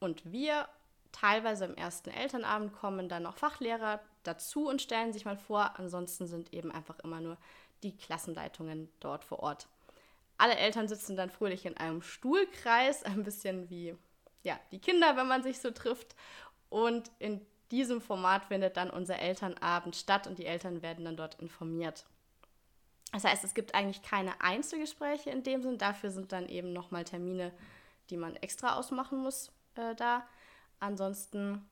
und 0.00 0.32
wir 0.32 0.68
teilweise 1.12 1.66
im 1.66 1.76
ersten 1.76 2.10
Elternabend 2.10 2.72
kommen 2.72 3.08
dann 3.08 3.24
noch 3.24 3.36
Fachlehrer 3.36 4.00
dazu 4.22 4.68
und 4.68 4.80
stellen 4.82 5.12
sich 5.12 5.24
mal 5.24 5.36
vor. 5.36 5.78
Ansonsten 5.78 6.26
sind 6.26 6.52
eben 6.52 6.72
einfach 6.72 6.98
immer 7.00 7.20
nur 7.20 7.36
die 7.82 7.96
Klassenleitungen 7.96 8.88
dort 9.00 9.24
vor 9.24 9.40
Ort. 9.40 9.68
Alle 10.42 10.56
Eltern 10.56 10.88
sitzen 10.88 11.14
dann 11.16 11.30
fröhlich 11.30 11.66
in 11.66 11.76
einem 11.76 12.02
Stuhlkreis, 12.02 13.04
ein 13.04 13.22
bisschen 13.22 13.70
wie 13.70 13.94
ja, 14.42 14.58
die 14.72 14.80
Kinder, 14.80 15.16
wenn 15.16 15.28
man 15.28 15.44
sich 15.44 15.60
so 15.60 15.70
trifft. 15.70 16.16
Und 16.68 17.12
in 17.20 17.46
diesem 17.70 18.00
Format 18.00 18.46
findet 18.46 18.76
dann 18.76 18.90
unser 18.90 19.20
Elternabend 19.20 19.94
statt 19.94 20.26
und 20.26 20.40
die 20.40 20.46
Eltern 20.46 20.82
werden 20.82 21.04
dann 21.04 21.16
dort 21.16 21.36
informiert. 21.36 22.06
Das 23.12 23.22
heißt, 23.22 23.44
es 23.44 23.54
gibt 23.54 23.76
eigentlich 23.76 24.02
keine 24.02 24.40
Einzelgespräche 24.40 25.30
in 25.30 25.44
dem 25.44 25.62
Sinn. 25.62 25.78
Dafür 25.78 26.10
sind 26.10 26.32
dann 26.32 26.48
eben 26.48 26.72
nochmal 26.72 27.04
Termine, 27.04 27.52
die 28.10 28.16
man 28.16 28.34
extra 28.34 28.74
ausmachen 28.74 29.18
muss, 29.22 29.52
äh, 29.76 29.94
da. 29.94 30.26
Ansonsten 30.80 31.64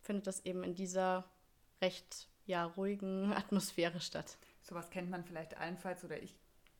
findet 0.00 0.28
das 0.28 0.44
eben 0.44 0.62
in 0.62 0.76
dieser 0.76 1.24
recht 1.80 2.28
ja, 2.46 2.66
ruhigen 2.66 3.32
Atmosphäre 3.32 3.98
statt. 3.98 4.38
Sowas 4.62 4.90
kennt 4.90 5.10
man 5.10 5.24
vielleicht 5.24 5.56
allenfalls 5.56 6.04
oder 6.04 6.22
ich 6.22 6.36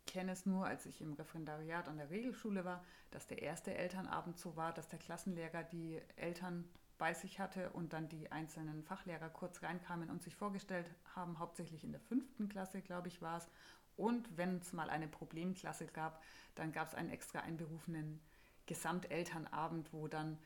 kenne 0.07 0.33
es 0.33 0.47
nur, 0.47 0.67
als 0.67 0.87
ich 0.87 1.01
im 1.01 1.13
Referendariat 1.15 1.89
an 1.89 1.97
der 1.97 2.11
Regelschule 2.11 2.65
war, 2.65 2.85
dass 3.11 3.27
der 3.27 3.43
erste 3.43 3.75
Elternabend 3.75 4.39
so 4.39 4.57
war, 4.57 4.73
dass 4.73 4.89
der 4.89 4.99
Klassenlehrer 4.99 5.63
die 5.63 6.01
Eltern 6.17 6.69
bei 6.99 7.15
sich 7.15 7.41
hatte 7.41 7.71
und 7.71 7.93
dann 7.93 8.09
die 8.09 8.31
einzelnen 8.31 8.85
Fachlehrer 8.85 9.29
kurz 9.29 9.63
reinkamen 9.63 10.11
und 10.11 10.23
sich 10.23 10.37
vorgestellt 10.37 10.89
haben, 11.17 11.39
hauptsächlich 11.39 11.85
in 11.85 11.93
der 11.93 12.01
fünften 12.01 12.49
Klasse, 12.49 12.81
glaube 12.81 13.09
ich, 13.09 13.21
war 13.21 13.39
es. 13.39 13.49
Und 13.97 14.37
wenn 14.37 14.59
es 14.59 14.73
mal 14.73 14.89
eine 14.89 15.09
Problemklasse 15.09 15.87
gab, 15.87 16.23
dann 16.55 16.73
gab 16.73 16.89
es 16.89 16.95
einen 16.95 17.11
extra 17.11 17.41
einberufenen 17.41 18.21
Gesamtelternabend, 18.67 19.93
wo 19.93 20.07
dann 20.09 20.39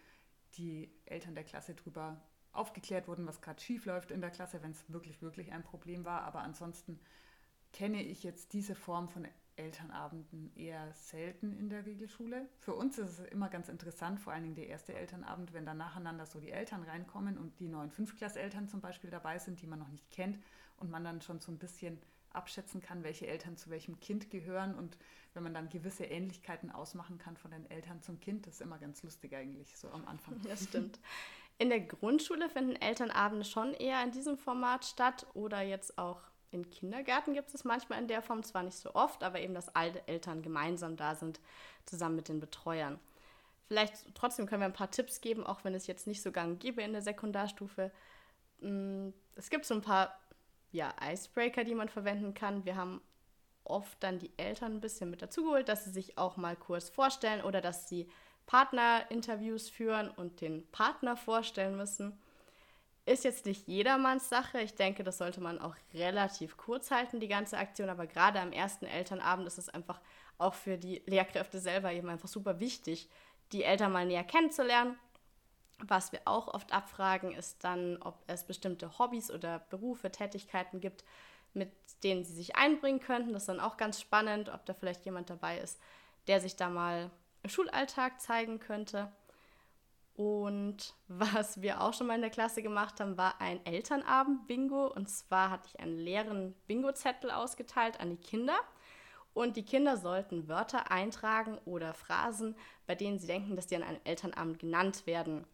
die 0.55 0.91
Eltern 1.05 1.35
der 1.35 1.45
Klasse 1.45 1.75
darüber 1.75 2.21
aufgeklärt 2.53 3.07
wurden, 3.07 3.27
was 3.27 3.43
gerade 3.43 3.61
schief 3.61 3.85
läuft 3.85 4.11
in 4.11 4.21
der 4.21 4.31
Klasse, 4.31 4.63
wenn 4.63 4.71
es 4.71 4.91
wirklich, 4.91 5.21
wirklich 5.21 5.53
ein 5.53 5.63
Problem 5.63 6.05
war. 6.05 6.23
Aber 6.23 6.41
ansonsten 6.41 6.99
kenne 7.73 8.03
ich 8.03 8.23
jetzt 8.23 8.53
diese 8.55 8.75
Form 8.75 9.09
von 9.09 9.29
Elternabenden 9.57 10.53
eher 10.55 10.93
selten 10.93 11.53
in 11.59 11.69
der 11.69 11.87
Regelschule. 11.87 12.49
Für 12.59 12.75
uns 12.75 12.99
ist 12.99 13.19
es 13.19 13.27
immer 13.27 13.49
ganz 13.49 13.69
interessant, 13.69 14.21
vor 14.21 14.33
allen 14.33 14.43
Dingen 14.43 14.55
der 14.55 14.69
erste 14.69 14.95
Elternabend, 14.95 15.53
wenn 15.53 15.67
dann 15.67 15.79
nacheinander 15.79 16.27
so 16.27 16.41
die 16.41 16.51
Eltern 16.51 16.83
reinkommen 16.83 17.39
und 17.39 17.59
die 17.59 17.69
neuen 17.69 17.91
Fünftklasseltern 17.91 18.69
zum 18.69 18.81
Beispiel 18.81 19.11
dabei 19.11 19.39
sind, 19.39 19.61
die 19.63 19.67
man 19.67 19.79
noch 19.79 19.89
nicht 19.89 20.11
kennt 20.11 20.39
und 20.77 20.91
man 20.91 21.05
dann 21.05 21.21
schon 21.23 21.41
so 21.41 21.51
ein 21.51 21.59
bisschen 21.59 21.99
abschätzen 22.31 22.83
kann, 22.83 23.03
welche 23.03 23.27
Eltern 23.27 23.57
zu 23.57 23.71
welchem 23.71 23.99
Kind 23.99 24.31
gehören 24.31 24.75
und 24.75 24.99
wenn 25.35 25.43
man 25.43 25.55
dann 25.55 25.69
gewisse 25.69 26.05
Ähnlichkeiten 26.05 26.71
ausmachen 26.71 27.19
kann 27.19 27.37
von 27.37 27.51
den 27.51 27.69
Eltern 27.71 28.03
zum 28.03 28.21
Kind, 28.21 28.47
das 28.47 28.55
ist 28.55 28.61
immer 28.61 28.79
ganz 28.79 29.03
lustig 29.03 29.35
eigentlich, 29.35 29.77
so 29.77 29.89
am 29.91 30.07
Anfang. 30.07 30.41
Ja, 30.47 30.57
stimmt. 30.57 31.01
In 31.59 31.71
der 31.71 31.81
Grundschule 31.81 32.51
finden 32.51 32.77
Elternabende 32.77 33.45
schon 33.45 33.73
eher 33.73 34.03
in 34.05 34.11
diesem 34.11 34.37
Format 34.37 34.85
statt 34.85 35.27
oder 35.33 35.63
jetzt 35.63 35.97
auch 35.97 36.21
in 36.51 36.71
Kindergärten 36.71 37.35
gibt 37.35 37.53
es 37.53 37.65
manchmal 37.65 38.01
in 38.01 38.09
der 38.09 38.23
Form, 38.23 38.43
zwar 38.43 38.63
nicht 38.63 38.77
so 38.77 38.95
oft, 38.95 39.23
aber 39.23 39.41
eben, 39.41 39.55
dass 39.55 39.75
alle 39.75 40.03
Eltern 40.07 40.43
gemeinsam 40.43 40.97
da 40.97 41.15
sind, 41.15 41.41
zusammen 41.85 42.17
mit 42.17 42.29
den 42.29 42.41
Betreuern. 42.41 42.99
Vielleicht 43.69 44.15
trotzdem 44.15 44.47
können 44.47 44.63
wir 44.63 44.67
ein 44.67 44.73
paar 44.73 44.91
Tipps 44.91 45.21
geben, 45.21 45.45
auch 45.45 45.65
wenn 45.65 45.75
es 45.75 45.87
jetzt 45.87 46.07
nicht 46.07 46.23
so 46.23 46.31
gang 46.31 46.61
gäbe 46.61 46.83
in 46.83 46.93
der 46.93 47.03
Sekundarstufe. 47.03 47.91
Mm, 48.61 49.09
es 49.35 49.51
gibt 49.51 49.65
so 49.65 49.75
ein 49.75 49.83
paar 49.83 50.19
ja, 50.71 50.95
Icebreaker, 51.03 51.65
die 51.65 51.75
man 51.75 51.89
verwenden 51.89 52.35
kann. 52.35 52.65
Wir 52.65 52.77
haben 52.77 53.01
oft 53.65 54.01
dann 54.03 54.19
die 54.19 54.31
Eltern 54.37 54.75
ein 54.75 54.81
bisschen 54.81 55.11
mit 55.11 55.23
dazugeholt, 55.23 55.69
dass 55.69 55.85
sie 55.85 55.91
sich 55.91 56.17
auch 56.17 56.37
mal 56.37 56.57
kurz 56.57 56.89
vorstellen 56.89 57.43
oder 57.43 57.61
dass 57.61 57.89
sie 57.89 58.09
Partnerinterviews 58.47 59.69
führen 59.69 60.11
und 60.11 60.41
den 60.41 60.71
Partner 60.71 61.17
vorstellen 61.17 61.77
müssen. 61.77 62.17
Ist 63.07 63.23
jetzt 63.23 63.47
nicht 63.47 63.69
jedermanns 63.69 64.29
Sache. 64.29 64.61
Ich 64.61 64.75
denke, 64.75 65.05
das 65.05 65.19
sollte 65.19 65.41
man 65.41 65.61
auch 65.61 65.77
relativ 65.95 66.57
kurz 66.57 66.91
halten, 66.91 67.21
die 67.21 67.29
ganze 67.29 67.57
Aktion. 67.57 67.89
Aber 67.89 68.09
gerade 68.09 68.41
am 68.41 68.53
ersten 68.53 68.85
Elternabend 68.85 69.47
ist 69.47 69.59
es 69.59 69.69
einfach 69.69 70.01
auch 70.39 70.55
für 70.55 70.77
die 70.77 71.03
Lehrkräfte 71.07 71.61
selber 71.61 71.93
eben 71.93 72.09
einfach 72.09 72.29
super 72.29 72.59
wichtig, 72.59 73.09
die 73.53 73.63
Eltern 73.63 73.93
mal 73.93 74.05
näher 74.05 74.25
kennenzulernen. 74.25 74.99
Was 75.79 76.11
wir 76.11 76.23
auch 76.25 76.49
oft 76.49 76.73
abfragen, 76.73 77.33
ist 77.33 77.63
dann, 77.63 78.03
ob 78.03 78.19
es 78.27 78.45
bestimmte 78.45 78.99
Hobbys 78.99 79.31
oder 79.31 79.61
Berufe, 79.71 80.11
Tätigkeiten 80.11 80.81
gibt, 80.81 81.05
mit 81.55 81.71
denen 82.03 82.25
sie 82.25 82.35
sich 82.35 82.57
einbringen 82.57 83.01
könnten. 83.01 83.33
Das 83.33 83.43
ist 83.43 83.49
dann 83.49 83.61
auch 83.61 83.77
ganz 83.77 84.01
spannend, 84.01 84.49
ob 84.49 84.67
da 84.67 84.75
vielleicht 84.75 85.05
jemand 85.05 85.31
dabei 85.31 85.59
ist, 85.59 85.81
der 86.27 86.41
sich 86.41 86.57
da 86.57 86.69
mal 86.71 87.11
im 87.45 87.51
Schulalltag 87.51 88.21
zeigen 88.21 88.59
könnte. 88.59 89.13
Und 90.17 90.95
was 91.09 91.61
wir 91.63 91.81
auch 91.81 91.93
schon 91.93 92.09
mal 92.09 92.15
in 92.15 92.23
der 92.23 92.31
Klasse 92.31 92.63
gemacht 92.63 93.01
haben, 93.01 93.17
war 93.17 93.41
ein 93.41 93.65
Elternabend-Bingo. 93.65 94.87
Und 94.93 95.09
zwar 95.09 95.51
hatte 95.51 95.69
ich 95.69 95.81
einen 95.81 95.97
leeren 95.97 96.55
Bingo-Zettel 96.67 97.31
ausgeteilt 97.31 98.01
an 98.01 98.11
die 98.11 98.17
Kinder. 98.17 98.57
Und 99.35 99.59
die 99.59 99.65
Kinder 99.65 99.99
sollten 99.99 100.49
Wörter 100.49 100.91
eintragen 100.91 101.59
oder 101.67 101.93
Phrasen, 101.93 102.57
bei 102.87 102.95
denen 102.95 103.19
sie 103.19 103.27
denken, 103.27 103.55
dass 103.55 103.67
die 103.67 103.77
an 103.77 103.83
einem 103.83 104.01
Elternabend 104.05 104.59
genannt 104.59 105.07
werden. 105.07 105.45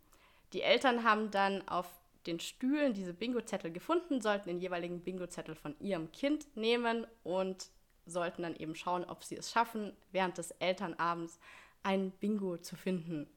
Die 0.52 0.62
Eltern 0.62 1.02
haben 1.02 1.32
dann 1.32 1.66
auf 1.66 1.88
den 2.26 2.38
Stühlen 2.38 2.94
diese 2.94 3.12
Bingo-Zettel 3.12 3.72
gefunden, 3.72 4.20
sollten 4.20 4.48
den 4.48 4.60
jeweiligen 4.60 5.00
Bingo-Zettel 5.00 5.56
von 5.56 5.74
ihrem 5.80 6.12
Kind 6.12 6.56
nehmen 6.56 7.08
und 7.24 7.70
sollten 8.06 8.42
dann 8.42 8.54
eben 8.54 8.76
schauen, 8.76 9.04
ob 9.04 9.24
sie 9.24 9.36
es 9.36 9.50
schaffen, 9.50 9.96
während 10.12 10.38
des 10.38 10.52
Elternabends 10.52 11.40
ein 11.82 12.12
Bingo 12.12 12.58
zu 12.58 12.76
finden. 12.76 13.28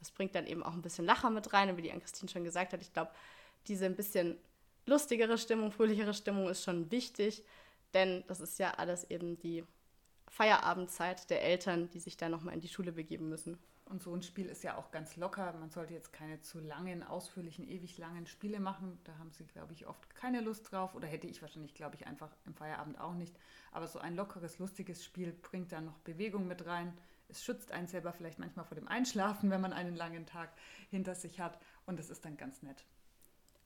Das 0.00 0.10
bringt 0.10 0.34
dann 0.34 0.46
eben 0.46 0.62
auch 0.62 0.72
ein 0.72 0.82
bisschen 0.82 1.04
Lacher 1.04 1.30
mit 1.30 1.52
rein, 1.52 1.70
und 1.70 1.76
wie 1.76 1.82
die 1.82 1.92
Ann-Christine 1.92 2.30
schon 2.30 2.44
gesagt 2.44 2.72
hat. 2.72 2.82
Ich 2.82 2.92
glaube, 2.92 3.12
diese 3.68 3.86
ein 3.86 3.94
bisschen 3.94 4.36
lustigere 4.86 5.38
Stimmung, 5.38 5.70
fröhlichere 5.70 6.14
Stimmung 6.14 6.48
ist 6.48 6.64
schon 6.64 6.90
wichtig, 6.90 7.44
denn 7.94 8.24
das 8.26 8.40
ist 8.40 8.58
ja 8.58 8.72
alles 8.72 9.08
eben 9.10 9.38
die 9.38 9.64
Feierabendzeit 10.28 11.28
der 11.30 11.42
Eltern, 11.42 11.90
die 11.90 12.00
sich 12.00 12.16
dann 12.16 12.30
nochmal 12.30 12.54
in 12.54 12.60
die 12.60 12.68
Schule 12.68 12.92
begeben 12.92 13.28
müssen. 13.28 13.58
Und 13.90 14.04
so 14.04 14.14
ein 14.14 14.22
Spiel 14.22 14.46
ist 14.46 14.62
ja 14.62 14.76
auch 14.76 14.92
ganz 14.92 15.16
locker. 15.16 15.52
Man 15.54 15.70
sollte 15.70 15.94
jetzt 15.94 16.12
keine 16.12 16.40
zu 16.40 16.60
langen, 16.60 17.02
ausführlichen, 17.02 17.68
ewig 17.68 17.98
langen 17.98 18.28
Spiele 18.28 18.60
machen. 18.60 19.00
Da 19.02 19.18
haben 19.18 19.32
sie, 19.32 19.44
glaube 19.44 19.72
ich, 19.72 19.88
oft 19.88 20.14
keine 20.14 20.40
Lust 20.40 20.70
drauf. 20.70 20.94
Oder 20.94 21.08
hätte 21.08 21.26
ich 21.26 21.42
wahrscheinlich, 21.42 21.74
glaube 21.74 21.96
ich, 21.96 22.06
einfach 22.06 22.30
im 22.46 22.54
Feierabend 22.54 23.00
auch 23.00 23.14
nicht. 23.14 23.36
Aber 23.72 23.88
so 23.88 23.98
ein 23.98 24.14
lockeres, 24.14 24.60
lustiges 24.60 25.04
Spiel 25.04 25.32
bringt 25.32 25.72
dann 25.72 25.86
noch 25.86 25.98
Bewegung 25.98 26.46
mit 26.46 26.66
rein 26.66 26.96
es 27.30 27.42
schützt 27.44 27.72
einen 27.72 27.86
selber 27.86 28.12
vielleicht 28.12 28.38
manchmal 28.38 28.64
vor 28.64 28.74
dem 28.74 28.88
Einschlafen, 28.88 29.50
wenn 29.50 29.60
man 29.60 29.72
einen 29.72 29.96
langen 29.96 30.26
Tag 30.26 30.50
hinter 30.90 31.14
sich 31.14 31.40
hat. 31.40 31.58
Und 31.86 31.98
das 31.98 32.10
ist 32.10 32.24
dann 32.24 32.36
ganz 32.36 32.62
nett. 32.62 32.84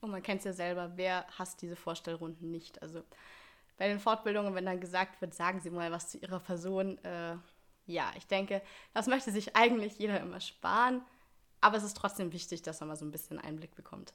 Und 0.01 0.11
man 0.11 0.23
kennt 0.23 0.41
es 0.41 0.45
ja 0.45 0.53
selber, 0.53 0.93
wer 0.97 1.27
hasst 1.39 1.63
diese 1.63 1.77
Vorstellrunden 1.77 2.51
nicht? 2.51 2.83
Also 2.83 3.03
bei 3.79 3.89
den 3.89 3.99
Fortbildungen, 3.99 4.55
wenn 4.55 4.67
dann 4.67 4.81
gesagt 4.81 5.21
wird, 5.21 5.35
sagen 5.35 5.61
Sie 5.61 5.71
mal 5.71 5.91
was 5.91 6.11
zu 6.11 6.19
Ihrer 6.19 6.41
Person. 6.41 7.03
Äh, 7.05 7.37
ja, 7.87 8.13
ich 8.17 8.27
denke, 8.27 8.63
das 8.93 9.07
möchte 9.07 9.33
sich 9.33 9.57
eigentlich 9.57 9.99
jeder 9.99 10.21
immer 10.21 10.41
sparen. 10.41 11.03
Aber 11.61 11.79
es 11.79 11.83
ist 11.83 11.97
trotzdem 11.97 12.33
wichtig, 12.33 12.63
dass 12.63 12.81
man 12.81 12.91
mal 12.91 12.97
so 12.97 13.05
ein 13.05 13.11
bisschen 13.11 13.39
Einblick 13.39 13.75
bekommt. 13.75 14.13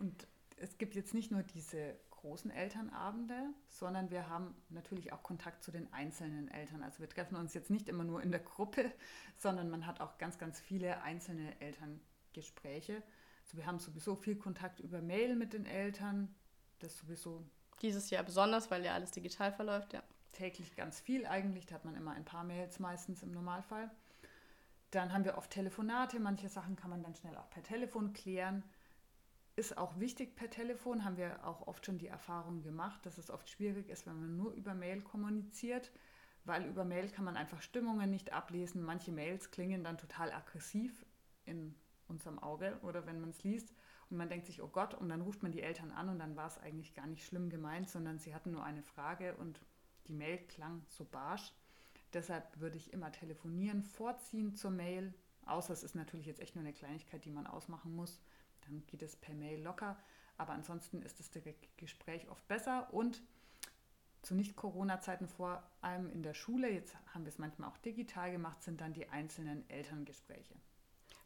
Und 0.00 0.26
es 0.56 0.76
gibt 0.78 0.96
jetzt 0.96 1.14
nicht 1.14 1.30
nur 1.30 1.42
diese 1.42 1.94
großen 2.22 2.52
Elternabende, 2.52 3.52
sondern 3.66 4.10
wir 4.10 4.28
haben 4.28 4.54
natürlich 4.70 5.12
auch 5.12 5.22
Kontakt 5.24 5.62
zu 5.62 5.72
den 5.72 5.92
einzelnen 5.92 6.48
Eltern. 6.48 6.82
Also 6.82 7.00
wir 7.00 7.08
treffen 7.08 7.36
uns 7.36 7.52
jetzt 7.52 7.68
nicht 7.68 7.88
immer 7.88 8.04
nur 8.04 8.22
in 8.22 8.30
der 8.30 8.40
Gruppe, 8.40 8.90
sondern 9.36 9.68
man 9.68 9.86
hat 9.86 10.00
auch 10.00 10.18
ganz, 10.18 10.38
ganz 10.38 10.60
viele 10.60 11.02
einzelne 11.02 11.60
Elterngespräche. 11.60 13.02
Also 13.42 13.56
wir 13.56 13.66
haben 13.66 13.80
sowieso 13.80 14.14
viel 14.14 14.36
Kontakt 14.36 14.78
über 14.78 15.02
Mail 15.02 15.34
mit 15.34 15.52
den 15.52 15.66
Eltern. 15.66 16.32
Das 16.78 16.96
sowieso. 16.96 17.44
Dieses 17.82 18.10
Jahr 18.10 18.22
besonders, 18.22 18.70
weil 18.70 18.84
ja 18.84 18.94
alles 18.94 19.10
digital 19.10 19.52
verläuft, 19.52 19.92
ja. 19.92 20.02
Täglich 20.30 20.76
ganz 20.76 21.00
viel 21.00 21.26
eigentlich. 21.26 21.66
Da 21.66 21.74
hat 21.74 21.84
man 21.84 21.96
immer 21.96 22.12
ein 22.12 22.24
paar 22.24 22.44
Mails 22.44 22.78
meistens 22.78 23.22
im 23.22 23.32
Normalfall. 23.32 23.90
Dann 24.92 25.12
haben 25.12 25.24
wir 25.24 25.36
oft 25.36 25.50
Telefonate. 25.50 26.20
Manche 26.20 26.48
Sachen 26.48 26.76
kann 26.76 26.88
man 26.88 27.02
dann 27.02 27.16
schnell 27.16 27.36
auch 27.36 27.50
per 27.50 27.62
Telefon 27.62 28.12
klären 28.12 28.62
ist 29.54 29.76
auch 29.76 29.98
wichtig 29.98 30.34
per 30.34 30.48
Telefon, 30.48 31.04
haben 31.04 31.16
wir 31.16 31.46
auch 31.46 31.66
oft 31.66 31.84
schon 31.84 31.98
die 31.98 32.06
Erfahrung 32.06 32.62
gemacht, 32.62 33.04
dass 33.04 33.18
es 33.18 33.30
oft 33.30 33.50
schwierig 33.50 33.88
ist, 33.88 34.06
wenn 34.06 34.18
man 34.18 34.36
nur 34.36 34.52
über 34.52 34.74
Mail 34.74 35.02
kommuniziert, 35.02 35.92
weil 36.44 36.64
über 36.64 36.84
Mail 36.84 37.08
kann 37.10 37.24
man 37.24 37.36
einfach 37.36 37.60
Stimmungen 37.60 38.10
nicht 38.10 38.32
ablesen. 38.32 38.82
Manche 38.82 39.12
Mails 39.12 39.50
klingen 39.50 39.84
dann 39.84 39.98
total 39.98 40.32
aggressiv 40.32 41.04
in 41.44 41.74
unserem 42.08 42.38
Auge 42.38 42.78
oder 42.82 43.06
wenn 43.06 43.20
man 43.20 43.30
es 43.30 43.44
liest 43.44 43.74
und 44.10 44.16
man 44.16 44.28
denkt 44.28 44.46
sich, 44.46 44.62
oh 44.62 44.68
Gott, 44.68 44.94
und 44.94 45.08
dann 45.08 45.20
ruft 45.20 45.42
man 45.42 45.52
die 45.52 45.62
Eltern 45.62 45.90
an 45.92 46.08
und 46.08 46.18
dann 46.18 46.36
war 46.36 46.46
es 46.46 46.58
eigentlich 46.58 46.94
gar 46.94 47.06
nicht 47.06 47.24
schlimm 47.24 47.50
gemeint, 47.50 47.88
sondern 47.88 48.18
sie 48.18 48.34
hatten 48.34 48.52
nur 48.52 48.64
eine 48.64 48.82
Frage 48.82 49.34
und 49.36 49.60
die 50.06 50.14
Mail 50.14 50.38
klang 50.48 50.82
so 50.88 51.04
barsch. 51.04 51.52
Deshalb 52.12 52.58
würde 52.60 52.76
ich 52.76 52.92
immer 52.92 53.12
telefonieren 53.12 53.82
vorziehen 53.82 54.54
zur 54.54 54.70
Mail, 54.70 55.14
außer 55.46 55.72
es 55.72 55.82
ist 55.82 55.94
natürlich 55.94 56.26
jetzt 56.26 56.40
echt 56.40 56.54
nur 56.54 56.64
eine 56.64 56.74
Kleinigkeit, 56.74 57.24
die 57.24 57.30
man 57.30 57.46
ausmachen 57.46 57.94
muss 57.94 58.20
dann 58.66 58.82
geht 58.86 59.02
es 59.02 59.16
per 59.16 59.34
Mail 59.34 59.62
locker. 59.62 59.96
Aber 60.38 60.52
ansonsten 60.52 61.02
ist 61.02 61.20
das 61.20 61.30
Gespräch 61.76 62.28
oft 62.30 62.46
besser. 62.48 62.88
Und 62.92 63.22
zu 64.22 64.34
Nicht-Corona-Zeiten 64.34 65.28
vor 65.28 65.62
allem 65.80 66.10
in 66.10 66.22
der 66.22 66.34
Schule, 66.34 66.70
jetzt 66.70 66.96
haben 67.12 67.24
wir 67.24 67.28
es 67.28 67.38
manchmal 67.38 67.68
auch 67.68 67.78
digital 67.78 68.30
gemacht, 68.30 68.62
sind 68.62 68.80
dann 68.80 68.92
die 68.92 69.08
einzelnen 69.08 69.68
Elterngespräche. 69.68 70.54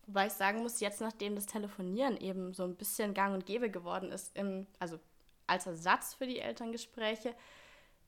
Wobei 0.07 0.28
ich 0.28 0.33
sagen 0.33 0.62
muss, 0.62 0.81
jetzt 0.81 1.00
nachdem 1.00 1.35
das 1.35 1.47
Telefonieren 1.47 2.16
eben 2.16 2.55
so 2.55 2.64
ein 2.64 2.76
bisschen 2.76 3.12
gang 3.12 3.35
und 3.35 3.45
gäbe 3.45 3.71
geworden 3.71 4.12
ist, 4.12 4.37
im, 4.37 4.66
also 4.78 4.99
als 5.47 5.66
Ersatz 5.66 6.14
für 6.14 6.26
die 6.26 6.38
Elterngespräche, 6.38 7.35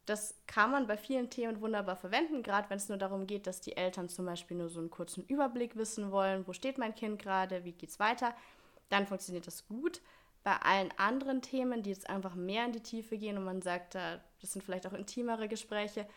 das 0.06 0.34
kann 0.46 0.70
man 0.70 0.86
bei 0.86 0.96
vielen 0.96 1.28
Themen 1.28 1.60
wunderbar 1.60 1.96
verwenden, 1.96 2.42
gerade 2.42 2.70
wenn 2.70 2.78
es 2.78 2.88
nur 2.88 2.96
darum 2.96 3.26
geht, 3.26 3.46
dass 3.46 3.60
die 3.60 3.76
Eltern 3.76 4.08
zum 4.08 4.24
Beispiel 4.24 4.56
nur 4.56 4.70
so 4.70 4.80
einen 4.80 4.90
kurzen 4.90 5.24
Überblick 5.24 5.76
wissen 5.76 6.10
wollen, 6.10 6.46
wo 6.46 6.54
steht 6.54 6.78
mein 6.78 6.94
Kind 6.94 7.20
gerade, 7.20 7.64
wie 7.64 7.72
geht 7.72 7.90
es 7.90 7.98
weiter 7.98 8.34
dann 8.88 9.06
funktioniert 9.06 9.46
das 9.46 9.66
gut. 9.66 10.00
Bei 10.44 10.56
allen 10.56 10.92
anderen 10.96 11.42
Themen, 11.42 11.82
die 11.82 11.90
jetzt 11.90 12.08
einfach 12.08 12.34
mehr 12.34 12.64
in 12.64 12.72
die 12.72 12.82
Tiefe 12.82 13.18
gehen 13.18 13.36
und 13.36 13.44
man 13.44 13.60
sagt, 13.60 13.94
das 13.94 14.20
sind 14.40 14.62
vielleicht 14.62 14.86
auch 14.86 14.92
intimere 14.92 15.48
Gespräche, 15.48 16.08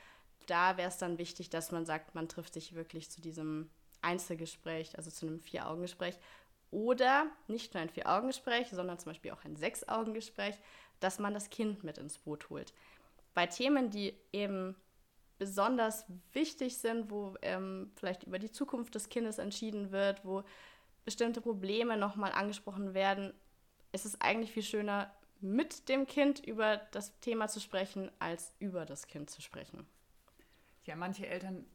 da 0.47 0.77
wäre 0.77 0.89
es 0.89 0.97
dann 0.97 1.17
wichtig, 1.17 1.49
dass 1.49 1.71
man 1.71 1.85
sagt, 1.85 2.15
man 2.15 2.27
trifft 2.27 2.53
sich 2.53 2.75
wirklich 2.75 3.09
zu 3.09 3.21
diesem 3.21 3.69
Einzelgespräch, 4.01 4.97
also 4.97 5.11
zu 5.11 5.27
einem 5.27 5.39
Vier-Augen-Gespräch. 5.39 6.17
Oder 6.71 7.27
nicht 7.47 7.73
nur 7.73 7.83
ein 7.83 7.89
Vier-Augen-Gespräch, 7.89 8.69
sondern 8.71 8.97
zum 8.97 9.11
Beispiel 9.11 9.31
auch 9.31 9.43
ein 9.43 9.55
Sechs-Augen-Gespräch, 9.55 10.55
dass 10.99 11.19
man 11.19 11.33
das 11.33 11.49
Kind 11.49 11.83
mit 11.83 11.97
ins 11.97 12.17
Boot 12.17 12.49
holt. 12.49 12.73
Bei 13.33 13.47
Themen, 13.47 13.89
die 13.89 14.15
eben 14.31 14.75
besonders 15.37 16.05
wichtig 16.33 16.77
sind, 16.77 17.09
wo 17.09 17.35
ähm, 17.41 17.91
vielleicht 17.95 18.23
über 18.23 18.39
die 18.39 18.51
Zukunft 18.51 18.95
des 18.95 19.09
Kindes 19.09 19.37
entschieden 19.37 19.91
wird, 19.91 20.23
wo 20.23 20.43
bestimmte 21.05 21.41
Probleme 21.41 21.97
nochmal 21.97 22.31
angesprochen 22.31 22.93
werden, 22.93 23.33
ist 23.91 24.05
es 24.05 24.19
eigentlich 24.21 24.51
viel 24.51 24.63
schöner, 24.63 25.11
mit 25.41 25.89
dem 25.89 26.05
Kind 26.05 26.39
über 26.39 26.77
das 26.91 27.19
Thema 27.19 27.47
zu 27.47 27.59
sprechen, 27.59 28.11
als 28.19 28.53
über 28.59 28.85
das 28.85 29.07
Kind 29.07 29.29
zu 29.29 29.41
sprechen. 29.41 29.87
Ja, 30.85 30.95
manche 30.95 31.27
Eltern 31.27 31.65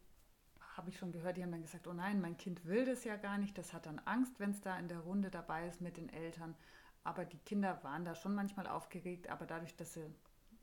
habe 0.77 0.91
ich 0.91 0.99
schon 0.99 1.13
gehört, 1.13 1.37
die 1.37 1.43
haben 1.43 1.51
dann 1.51 1.63
gesagt, 1.63 1.87
oh 1.87 1.93
nein, 1.93 2.21
mein 2.21 2.37
Kind 2.37 2.65
will 2.67 2.85
das 2.85 3.05
ja 3.05 3.17
gar 3.17 3.39
nicht, 3.39 3.57
das 3.59 3.73
hat 3.73 3.87
dann 3.87 4.01
Angst, 4.05 4.39
wenn 4.39 4.51
es 4.51 4.61
da 4.61 4.79
in 4.79 4.89
der 4.89 5.01
Runde 5.01 5.31
dabei 5.31 5.67
ist 5.67 5.81
mit 5.81 5.97
den 5.97 6.09
Eltern. 6.09 6.55
Aber 7.03 7.25
die 7.25 7.39
Kinder 7.39 7.83
waren 7.83 8.05
da 8.05 8.15
schon 8.15 8.35
manchmal 8.35 8.67
aufgeregt, 8.67 9.29
aber 9.29 9.47
dadurch, 9.47 9.75
dass 9.77 9.95
sie 9.95 10.05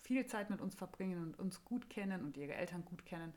viel 0.02 0.26
Zeit 0.26 0.50
mit 0.50 0.62
uns 0.62 0.76
verbringen 0.76 1.24
und 1.24 1.40
uns 1.40 1.64
gut 1.64 1.90
kennen 1.90 2.24
und 2.24 2.38
ihre 2.38 2.54
Eltern 2.54 2.86
gut 2.86 3.06
kennen, 3.06 3.34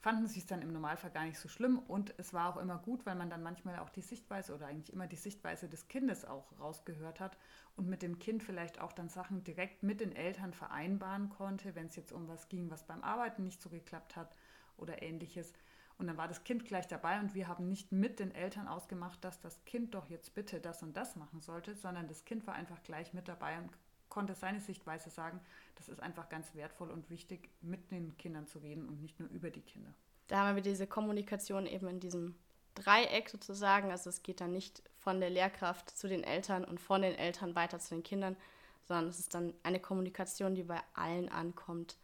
fanden 0.00 0.26
sie 0.26 0.40
es 0.40 0.46
dann 0.46 0.62
im 0.62 0.72
Normalfall 0.72 1.10
gar 1.10 1.24
nicht 1.24 1.38
so 1.38 1.48
schlimm 1.48 1.78
und 1.78 2.14
es 2.18 2.32
war 2.32 2.48
auch 2.48 2.60
immer 2.60 2.78
gut, 2.78 3.06
weil 3.06 3.16
man 3.16 3.30
dann 3.30 3.42
manchmal 3.42 3.78
auch 3.78 3.90
die 3.90 4.02
Sichtweise 4.02 4.54
oder 4.54 4.66
eigentlich 4.66 4.92
immer 4.92 5.06
die 5.06 5.16
Sichtweise 5.16 5.68
des 5.68 5.88
Kindes 5.88 6.24
auch 6.24 6.46
rausgehört 6.60 7.20
hat 7.20 7.36
und 7.76 7.88
mit 7.88 8.02
dem 8.02 8.18
Kind 8.18 8.42
vielleicht 8.42 8.80
auch 8.80 8.92
dann 8.92 9.08
Sachen 9.08 9.42
direkt 9.44 9.82
mit 9.82 10.00
den 10.00 10.14
Eltern 10.14 10.52
vereinbaren 10.52 11.28
konnte, 11.30 11.74
wenn 11.74 11.86
es 11.86 11.96
jetzt 11.96 12.12
um 12.12 12.28
was 12.28 12.48
ging, 12.48 12.70
was 12.70 12.84
beim 12.84 13.02
Arbeiten 13.02 13.42
nicht 13.42 13.60
so 13.60 13.68
geklappt 13.68 14.16
hat 14.16 14.34
oder 14.76 15.02
ähnliches. 15.02 15.52
Und 15.98 16.08
dann 16.08 16.18
war 16.18 16.28
das 16.28 16.44
Kind 16.44 16.66
gleich 16.66 16.86
dabei 16.86 17.18
und 17.20 17.34
wir 17.34 17.48
haben 17.48 17.68
nicht 17.68 17.90
mit 17.90 18.20
den 18.20 18.34
Eltern 18.34 18.68
ausgemacht, 18.68 19.24
dass 19.24 19.40
das 19.40 19.64
Kind 19.64 19.94
doch 19.94 20.10
jetzt 20.10 20.34
bitte 20.34 20.60
das 20.60 20.82
und 20.82 20.96
das 20.96 21.16
machen 21.16 21.40
sollte, 21.40 21.74
sondern 21.74 22.06
das 22.06 22.24
Kind 22.24 22.46
war 22.46 22.54
einfach 22.54 22.82
gleich 22.82 23.14
mit 23.14 23.28
dabei 23.28 23.58
und 23.58 23.70
konnte 24.08 24.34
seine 24.34 24.60
Sichtweise 24.60 25.10
sagen. 25.10 25.40
Das 25.76 25.88
ist 25.88 26.00
einfach 26.00 26.28
ganz 26.28 26.54
wertvoll 26.54 26.90
und 26.90 27.10
wichtig, 27.10 27.50
mit 27.60 27.90
den 27.90 28.16
Kindern 28.16 28.46
zu 28.46 28.58
reden 28.58 28.88
und 28.88 29.00
nicht 29.00 29.20
nur 29.20 29.28
über 29.30 29.50
die 29.50 29.60
Kinder. 29.60 29.92
Da 30.28 30.38
haben 30.38 30.56
wir 30.56 30.62
diese 30.62 30.86
Kommunikation 30.86 31.66
eben 31.66 31.86
in 31.88 32.00
diesem 32.00 32.34
Dreieck 32.74 33.28
sozusagen. 33.28 33.90
Also 33.90 34.10
es 34.10 34.22
geht 34.22 34.40
dann 34.40 34.52
nicht 34.52 34.82
von 34.98 35.20
der 35.20 35.30
Lehrkraft 35.30 35.90
zu 35.96 36.08
den 36.08 36.24
Eltern 36.24 36.64
und 36.64 36.80
von 36.80 37.02
den 37.02 37.14
Eltern 37.14 37.54
weiter 37.54 37.78
zu 37.78 37.94
den 37.94 38.02
Kindern, 38.02 38.36
sondern 38.84 39.08
es 39.08 39.18
ist 39.18 39.34
dann 39.34 39.54
eine 39.62 39.80
Kommunikation, 39.80 40.54
die 40.54 40.62
bei 40.62 40.80
allen 40.94 41.28
ankommt. 41.28 41.96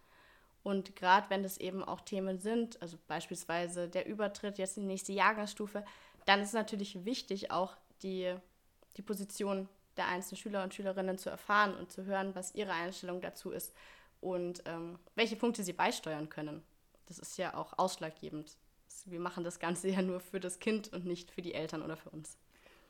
Und 0.62 0.94
gerade 0.94 1.28
wenn 1.30 1.42
das 1.42 1.58
eben 1.58 1.82
auch 1.82 2.00
Themen 2.00 2.38
sind, 2.38 2.80
also 2.80 2.96
beispielsweise 3.08 3.88
der 3.88 4.06
Übertritt 4.06 4.58
jetzt 4.58 4.76
in 4.76 4.84
die 4.84 4.88
nächste 4.88 5.12
Jahrgangsstufe, 5.12 5.84
dann 6.24 6.40
ist 6.40 6.54
natürlich 6.54 7.04
wichtig, 7.04 7.50
auch 7.50 7.76
die, 8.02 8.34
die 8.96 9.02
Position 9.02 9.68
der 9.96 10.08
einzelnen 10.08 10.38
Schüler 10.38 10.62
und 10.62 10.74
Schülerinnen 10.74 11.18
zu 11.18 11.30
erfahren 11.30 11.74
und 11.74 11.92
zu 11.92 12.04
hören, 12.04 12.34
was 12.34 12.54
ihre 12.54 12.72
Einstellung 12.72 13.20
dazu 13.20 13.50
ist 13.50 13.74
und 14.20 14.62
ähm, 14.66 14.98
welche 15.14 15.36
Punkte 15.36 15.62
sie 15.64 15.72
beisteuern 15.72 16.28
können. 16.28 16.62
Das 17.06 17.18
ist 17.18 17.36
ja 17.36 17.54
auch 17.54 17.78
ausschlaggebend. 17.78 18.56
Wir 19.06 19.20
machen 19.20 19.44
das 19.44 19.58
Ganze 19.58 19.88
ja 19.90 20.02
nur 20.02 20.20
für 20.20 20.40
das 20.40 20.58
Kind 20.58 20.92
und 20.92 21.04
nicht 21.04 21.30
für 21.30 21.42
die 21.42 21.54
Eltern 21.54 21.82
oder 21.82 21.96
für 21.96 22.10
uns. 22.10 22.38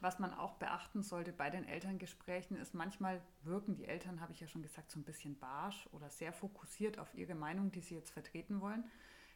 Was 0.01 0.19
man 0.19 0.35
auch 0.35 0.55
beachten 0.55 1.05
sollte 1.05 1.33
bei 1.33 1.49
den 1.49 1.65
Elterngesprächen 1.65 2.57
ist, 2.57 2.75
manchmal 2.75 3.23
wirken 3.45 3.77
die 3.77 3.85
Eltern, 3.85 4.21
habe 4.21 4.33
ich 4.33 4.41
ja 4.41 4.49
schon 4.49 4.63
gesagt, 4.63 4.91
so 4.91 4.99
ein 4.99 5.05
bisschen 5.05 5.39
barsch 5.39 5.89
oder 5.93 6.11
sehr 6.11 6.33
fokussiert 6.33 6.99
auf 6.99 7.15
ihre 7.15 7.37
Meinung, 7.37 7.71
die 7.71 7.83
sie 7.83 7.95
jetzt 7.95 8.11
vertreten 8.11 8.61
wollen. 8.61 8.85